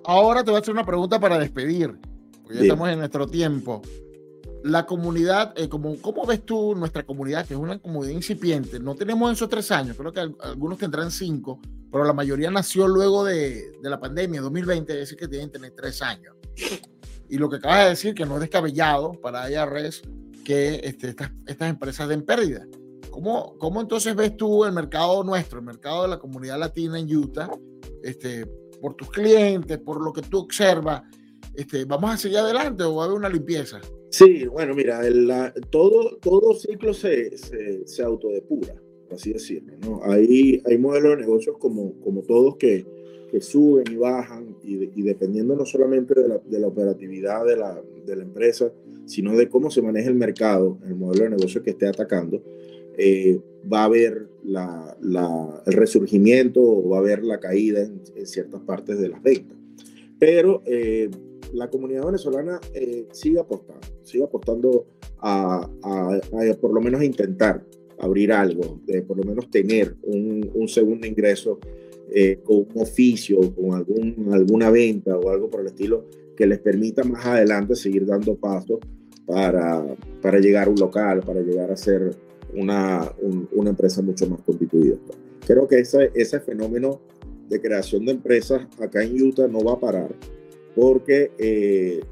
Ahora 0.06 0.42
te 0.42 0.52
voy 0.52 0.60
a 0.60 0.62
hacer 0.62 0.74
una 0.74 0.86
pregunta 0.86 1.20
para 1.20 1.38
despedir, 1.38 1.94
porque 2.44 2.60
ya 2.60 2.62
estamos 2.62 2.90
en 2.90 3.00
nuestro 3.00 3.28
tiempo 3.28 3.82
la 4.66 4.88
comunidad, 4.88 5.54
eh, 5.58 5.70
como, 5.70 5.96
¿cómo 6.02 6.26
ves 6.26 6.44
tú 6.44 6.74
nuestra 6.76 7.04
comunidad, 7.04 7.46
que 7.46 7.54
es 7.54 7.60
una 7.60 7.78
comunidad 7.78 8.14
incipiente? 8.14 8.80
No 8.80 8.96
tenemos 8.96 9.32
esos 9.32 9.48
tres 9.48 9.70
años, 9.70 9.96
creo 9.96 10.12
que 10.12 10.22
algunos 10.22 10.80
tendrán 10.80 11.12
cinco, 11.12 11.60
pero 11.92 12.04
la 12.04 12.14
mayoría 12.14 12.50
nació 12.50 12.88
luego 12.88 13.24
de, 13.24 13.74
de 13.80 13.90
la 13.92 14.00
pandemia, 14.00 14.42
2020, 14.42 14.92
es 14.92 15.00
decir, 15.02 15.20
que 15.20 15.28
tienen 15.28 15.52
tener 15.52 15.72
tres 15.76 16.02
años. 16.02 16.36
Y 17.30 17.38
lo 17.38 17.48
que 17.48 17.58
acabas 17.58 17.84
de 17.84 17.90
decir, 17.90 18.16
que 18.16 18.26
no 18.26 18.36
es 18.36 18.42
descabellado 18.42 19.14
para 19.14 19.50
IRS 19.52 20.02
que 20.44 20.82
este, 20.84 21.10
estas, 21.10 21.32
estas 21.46 21.70
empresas 21.70 22.10
den 22.10 22.24
pérdida. 22.24 22.66
¿Cómo, 23.12 23.58
¿Cómo 23.60 23.82
entonces 23.82 24.16
ves 24.16 24.36
tú 24.36 24.66
el 24.66 24.74
mercado 24.74 25.24
nuestro, 25.24 25.60
el 25.60 25.66
mercado 25.66 26.04
de 26.04 26.08
la 26.08 26.18
comunidad 26.18 26.58
latina 26.58 26.98
en 26.98 27.16
Utah, 27.16 27.52
este, 28.02 28.48
por 28.82 28.96
tus 28.96 29.12
clientes, 29.12 29.78
por 29.78 30.04
lo 30.04 30.12
que 30.12 30.24
tú 30.24 30.40
observas? 30.40 31.04
Este, 31.54 31.86
¿Vamos 31.86 32.12
a 32.12 32.18
seguir 32.18 32.40
adelante 32.40 32.84
o 32.84 32.96
va 32.96 33.04
a 33.04 33.06
haber 33.06 33.18
una 33.18 33.30
limpieza? 33.30 33.80
Sí, 34.10 34.46
bueno, 34.46 34.74
mira, 34.76 35.02
todo, 35.70 36.18
todo 36.22 36.54
ciclo 36.56 36.94
se, 36.94 37.38
se, 37.38 37.86
se, 37.86 38.04
autodepura, 38.04 38.76
así 39.12 39.34
decirlo. 39.34 39.74
¿no? 39.82 40.02
Hay, 40.04 40.62
hay 40.66 40.78
modelos 40.78 41.18
de 41.18 41.24
negocios 41.24 41.58
como, 41.60 42.00
como 42.00 42.22
todos 42.22 42.56
que, 42.56 42.86
que 43.32 43.42
suben 43.42 43.86
y 43.92 43.98
bajan 43.98 44.56
y, 44.64 45.02
dependiendo 45.02 45.56
no 45.56 45.66
solamente 45.66 46.14
de 46.14 46.28
la, 46.28 46.38
de 46.38 46.60
la 46.60 46.68
operatividad 46.68 47.46
de 47.46 47.58
la, 47.58 47.82
de 48.06 48.16
la, 48.16 48.24
empresa, 48.24 48.72
sino 49.06 49.36
de 49.36 49.50
cómo 49.50 49.70
se 49.70 49.82
maneja 49.82 50.10
el 50.10 50.16
mercado, 50.16 50.80
el 50.86 50.96
modelo 50.96 51.26
de 51.26 51.30
negocio 51.32 51.62
que 51.62 51.72
esté 51.72 51.88
atacando, 51.88 52.42
eh, 52.98 53.40
va 53.72 53.82
a 53.82 53.86
haber 53.86 54.30
la, 54.44 54.96
el 55.66 55.74
resurgimiento 55.74 56.62
o 56.62 56.90
va 56.90 56.98
a 56.98 57.00
haber 57.02 57.24
la 57.24 57.40
caída 57.40 57.82
en, 57.82 58.02
en, 58.16 58.26
ciertas 58.26 58.62
partes 58.62 59.00
de 59.00 59.10
las 59.10 59.22
ventas. 59.22 59.58
Pero 60.18 60.62
eh, 60.66 61.10
la 61.56 61.70
comunidad 61.70 62.06
venezolana 62.06 62.60
eh, 62.74 63.08
sigue 63.12 63.40
apostando, 63.40 63.88
sigue 64.04 64.24
apostando 64.24 64.86
a, 65.20 65.68
por 66.62 66.74
lo 66.74 66.82
menos 66.82 67.04
intentar 67.04 67.66
abrir 68.00 68.32
algo, 68.32 68.80
de 68.86 69.02
por 69.02 69.18
lo 69.18 69.24
menos 69.24 69.50
tener 69.50 69.96
un, 70.04 70.52
un 70.54 70.68
segundo 70.68 71.08
ingreso 71.08 71.60
eh, 72.12 72.40
con 72.44 72.58
un 72.58 72.82
oficio, 72.82 73.40
con 73.56 73.74
algún, 73.74 74.30
alguna 74.32 74.70
venta 74.70 75.18
o 75.18 75.30
algo 75.30 75.50
por 75.50 75.62
el 75.62 75.68
estilo 75.68 76.06
que 76.36 76.46
les 76.46 76.60
permita 76.60 77.04
más 77.04 77.26
adelante 77.26 77.76
seguir 77.76 78.06
dando 78.06 78.36
pasos 78.36 78.80
para, 79.26 79.84
para 80.22 80.40
llegar 80.40 80.68
a 80.68 80.72
un 80.72 80.80
local, 80.80 81.22
para 81.26 81.42
llegar 81.42 81.72
a 81.72 81.78
ser 81.78 82.12
una, 82.54 83.12
una 83.54 83.70
empresa 83.70 84.02
mucho 84.02 84.28
más 84.30 84.42
constituida. 84.42 84.98
Creo 85.48 85.68
que 85.68 85.80
ese, 85.80 86.12
ese 86.14 86.40
fenómeno 86.40 87.00
de 87.50 87.62
creación 87.62 88.06
de 88.06 88.12
empresas 88.12 88.68
acá 88.80 89.04
en 89.04 89.22
Utah 89.22 89.48
no 89.48 89.64
va 89.64 89.74
a 89.74 89.80
parar 89.80 90.16
porque 90.76 91.32
eh, 91.38 92.04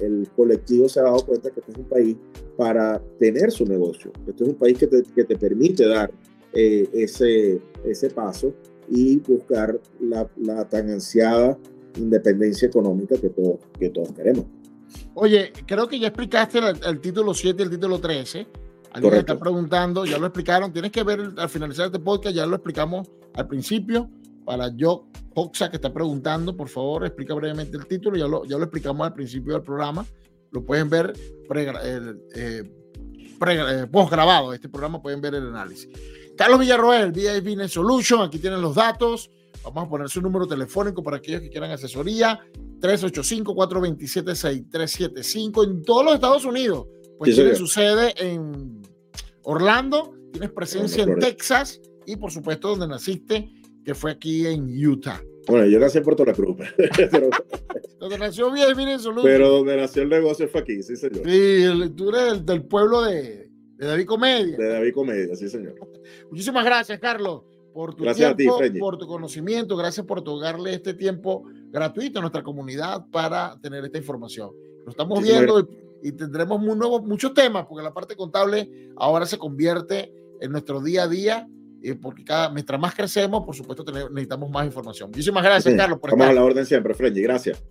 el 0.00 0.28
colectivo 0.34 0.88
se 0.88 1.00
ha 1.00 1.04
dado 1.04 1.24
cuenta 1.26 1.50
que 1.50 1.60
este 1.60 1.72
es 1.72 1.78
un 1.78 1.84
país 1.84 2.16
para 2.56 3.00
tener 3.18 3.50
su 3.52 3.66
negocio. 3.66 4.10
Este 4.26 4.44
es 4.44 4.48
un 4.50 4.56
país 4.56 4.78
que 4.78 4.86
te, 4.86 5.02
que 5.02 5.24
te 5.24 5.36
permite 5.36 5.86
dar 5.86 6.10
eh, 6.54 6.88
ese, 6.92 7.60
ese 7.84 8.10
paso 8.10 8.54
y 8.90 9.18
buscar 9.18 9.78
la, 10.00 10.28
la, 10.36 10.66
tan 10.66 10.90
ansiada 10.90 11.58
independencia 11.96 12.66
económica 12.66 13.16
que 13.16 13.28
todos, 13.28 13.58
que 13.78 13.90
todos 13.90 14.12
queremos. 14.12 14.46
Oye, 15.14 15.52
creo 15.66 15.86
que 15.88 15.98
ya 15.98 16.08
explicaste 16.08 16.58
el, 16.58 17.00
título 17.00 17.34
7 17.34 17.62
y 17.62 17.64
el 17.64 17.70
título 17.70 17.98
13. 17.98 18.46
Alguien 18.92 19.14
está 19.14 19.38
preguntando, 19.38 20.06
ya 20.06 20.18
lo 20.18 20.26
explicaron. 20.26 20.72
Tienes 20.72 20.90
que 20.90 21.02
ver 21.02 21.32
al 21.36 21.48
finalizar 21.48 21.86
este 21.86 21.98
podcast, 21.98 22.34
ya 22.34 22.46
lo 22.46 22.56
explicamos 22.56 23.08
al 23.34 23.46
principio. 23.46 24.08
Para 24.44 24.74
yo 24.74 25.06
Hoxa 25.38 25.70
que 25.70 25.76
está 25.76 25.92
preguntando, 25.92 26.56
por 26.56 26.68
favor, 26.68 27.06
explica 27.06 27.34
brevemente 27.34 27.76
el 27.76 27.86
título. 27.86 28.16
Ya 28.16 28.26
lo, 28.26 28.44
ya 28.44 28.56
lo 28.56 28.64
explicamos 28.64 29.06
al 29.06 29.14
principio 29.14 29.52
del 29.54 29.62
programa. 29.62 30.04
Lo 30.50 30.64
pueden 30.64 30.90
ver 30.90 31.12
pre, 31.48 31.64
eh, 31.64 32.14
eh. 32.34 32.64
Este 34.52 34.68
programa 34.68 35.00
pueden 35.00 35.20
ver 35.20 35.36
el 35.36 35.46
análisis. 35.46 35.88
Carlos 36.36 36.58
Villarroel, 36.60 37.12
VA 37.12 37.40
Business 37.40 37.72
Solution. 37.72 38.22
Aquí 38.22 38.38
tienen 38.38 38.60
los 38.60 38.74
datos. 38.74 39.30
Vamos 39.62 39.84
a 39.84 39.88
poner 39.88 40.08
su 40.08 40.20
número 40.20 40.44
telefónico 40.46 41.02
para 41.02 41.18
aquellos 41.18 41.42
que 41.42 41.50
quieran 41.50 41.70
asesoría. 41.70 42.40
385-427-6375 42.80 45.64
en 45.64 45.82
todos 45.82 46.04
los 46.04 46.14
Estados 46.14 46.44
Unidos. 46.44 46.86
Pues 47.18 47.34
tiene 47.34 47.54
su 47.54 47.66
sede 47.66 48.14
en 48.16 48.82
Orlando, 49.42 50.14
tienes 50.32 50.50
presencia 50.50 51.02
en 51.02 51.18
Texas 51.18 51.80
y 52.06 52.16
por 52.16 52.30
supuesto 52.30 52.68
donde 52.68 52.86
naciste, 52.86 53.50
que 53.88 53.94
fue 53.94 54.10
aquí 54.10 54.46
en 54.46 54.68
Utah. 54.86 55.18
Bueno, 55.46 55.64
yo 55.64 55.78
nací 55.78 55.96
en 55.96 56.04
Puerto 56.04 56.22
La 56.22 56.34
Cruz. 56.34 56.58
Pero, 56.76 57.30
donde 57.98 58.18
nació 58.18 58.52
bien, 58.52 58.76
miren, 58.76 59.00
Pero 59.22 59.48
donde 59.48 59.78
nació 59.78 60.02
el 60.02 60.10
negocio 60.10 60.46
fue 60.46 60.60
aquí, 60.60 60.82
sí, 60.82 60.94
señor. 60.94 61.22
Sí, 61.24 61.94
tú 61.96 62.10
eres 62.10 62.44
del, 62.44 62.64
pueblo 62.64 63.00
de, 63.00 63.48
de 63.78 63.86
David 63.86 64.04
Comedia. 64.04 64.58
De 64.58 64.68
David 64.68 64.92
Comedia, 64.92 65.34
sí, 65.36 65.48
señor. 65.48 65.74
Muchísimas 66.30 66.66
gracias, 66.66 67.00
Carlos 67.00 67.44
por 67.72 67.94
tu 67.94 68.04
tiempo, 68.12 68.58
por 68.78 68.98
tu 68.98 69.06
conocimiento, 69.06 69.76
gracias 69.76 70.04
por 70.04 70.18
otorgarle 70.18 70.74
este 70.74 70.94
tiempo 70.94 71.44
gratuito 71.70 72.18
a 72.18 72.22
nuestra 72.22 72.42
comunidad 72.42 73.06
para 73.10 73.58
tener 73.60 73.84
esta 73.84 73.98
información. 73.98 74.50
Lo 74.84 74.90
estamos 74.90 75.22
viendo 75.22 75.66
y, 76.02 76.12
tendremos 76.12 76.60
muy 76.60 76.76
nuevos, 76.76 77.04
muchos 77.04 77.32
temas, 77.32 77.66
porque 77.66 77.84
la 77.84 77.94
parte 77.94 78.16
contable 78.16 78.90
ahora 78.96 79.26
se 79.26 79.38
convierte 79.38 80.12
en 80.40 80.50
nuestro 80.50 80.80
día 80.80 81.04
a 81.04 81.08
día, 81.08 81.48
y 81.82 81.94
porque 81.94 82.24
cada, 82.24 82.50
mientras 82.50 82.80
más 82.80 82.94
crecemos, 82.94 83.44
por 83.44 83.54
supuesto, 83.54 83.84
necesitamos 84.10 84.50
más 84.50 84.66
información. 84.66 85.10
Muchísimas 85.10 85.42
gracias, 85.42 85.74
Carlos. 85.74 85.98
Por 85.98 86.10
Estamos 86.10 86.28
a 86.28 86.32
la 86.32 86.44
orden 86.44 86.66
siempre, 86.66 86.94
Frenji. 86.94 87.22
Gracias. 87.22 87.62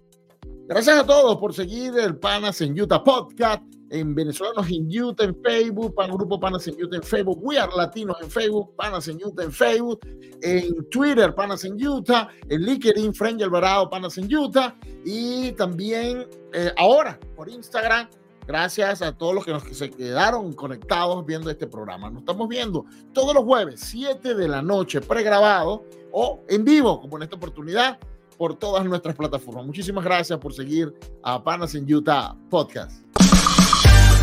Gracias 0.67 1.00
a 1.00 1.06
todos 1.06 1.38
por 1.38 1.54
seguir 1.54 1.98
el 1.98 2.17
Panas 2.17 2.60
en 2.60 2.80
Utah 2.80 3.02
Podcast, 3.02 3.63
en 3.89 4.13
Venezolanos 4.13 4.70
en 4.70 5.02
Utah 5.02 5.24
en 5.24 5.41
Facebook, 5.41 5.96
Pan 5.96 6.12
Grupo 6.12 6.38
Panas 6.39 6.67
en 6.67 6.76
Utah 6.84 6.98
en 6.98 7.04
Facebook, 7.04 7.39
We 7.41 7.58
Are 7.58 7.72
Latinos 7.76 8.17
en 8.22 8.30
Facebook, 8.30 8.76
Panas 8.76 9.08
en 9.08 9.17
Utah 9.24 9.43
en 9.43 9.52
Facebook, 9.54 10.00
en 10.41 10.89
Twitter, 10.89 11.34
Panas 11.34 11.63
en 11.63 11.82
Utah, 11.82 12.28
en 12.50 12.62
LinkedIn, 12.63 13.13
French 13.13 13.41
Alvarado, 13.43 13.89
Panas 13.89 14.17
en 14.17 14.34
Utah, 14.34 14.76
y 15.06 15.54
también 15.54 16.28
eh, 16.54 16.72
ahora 16.78 17.17
por 17.36 17.50
Instagram. 17.50 18.10
Gracias 18.47 19.01
a 19.01 19.12
todos 19.12 19.36
los 19.36 19.45
que, 19.45 19.51
nos, 19.51 19.63
se 19.63 19.91
quedaron 19.91 20.53
conectados 20.53 21.25
viendo 21.25 21.51
este 21.51 21.67
programa. 21.67 22.10
Nos 22.10 22.21
estamos 22.21 22.47
viendo 22.47 22.86
todos 23.13 23.36
los 23.36 23.43
jueves, 23.43 23.81
7 23.81 24.36
de 24.36 24.47
la 24.47 24.62
noche, 24.62 25.01
pregrabado 25.01 25.83
o 26.13 26.43
en 26.47 26.63
vivo, 26.63 27.01
como 27.01 27.17
en 27.17 27.23
esta 27.23 27.36
oportunidad 27.36 27.99
por 28.38 28.55
todas 28.55 28.86
nuestras 28.86 29.15
plataformas. 29.15 29.65
Muchísimas 29.65 30.05
gracias 30.05 30.39
por 30.39 30.53
seguir 30.53 30.93
a 31.23 31.43
Panas 31.43 31.75
en 31.75 31.93
Utah 31.93 32.36
Podcast. 32.49 33.01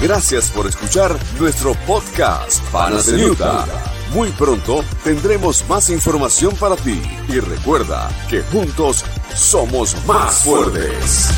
Gracias 0.01 0.51
por 0.51 0.67
escuchar 0.67 1.17
nuestro 1.39 1.75
podcast 1.87 2.63
Panas 2.71 3.09
en 3.09 3.31
Utah. 3.31 3.67
Muy 4.15 4.31
pronto 4.31 4.83
tendremos 5.03 5.69
más 5.69 5.91
información 5.91 6.55
para 6.57 6.77
ti 6.77 7.03
y 7.29 7.41
recuerda 7.41 8.09
que 8.31 8.43
juntos 8.43 9.05
somos 9.35 9.97
más 10.07 10.45
fuertes. 10.45 11.31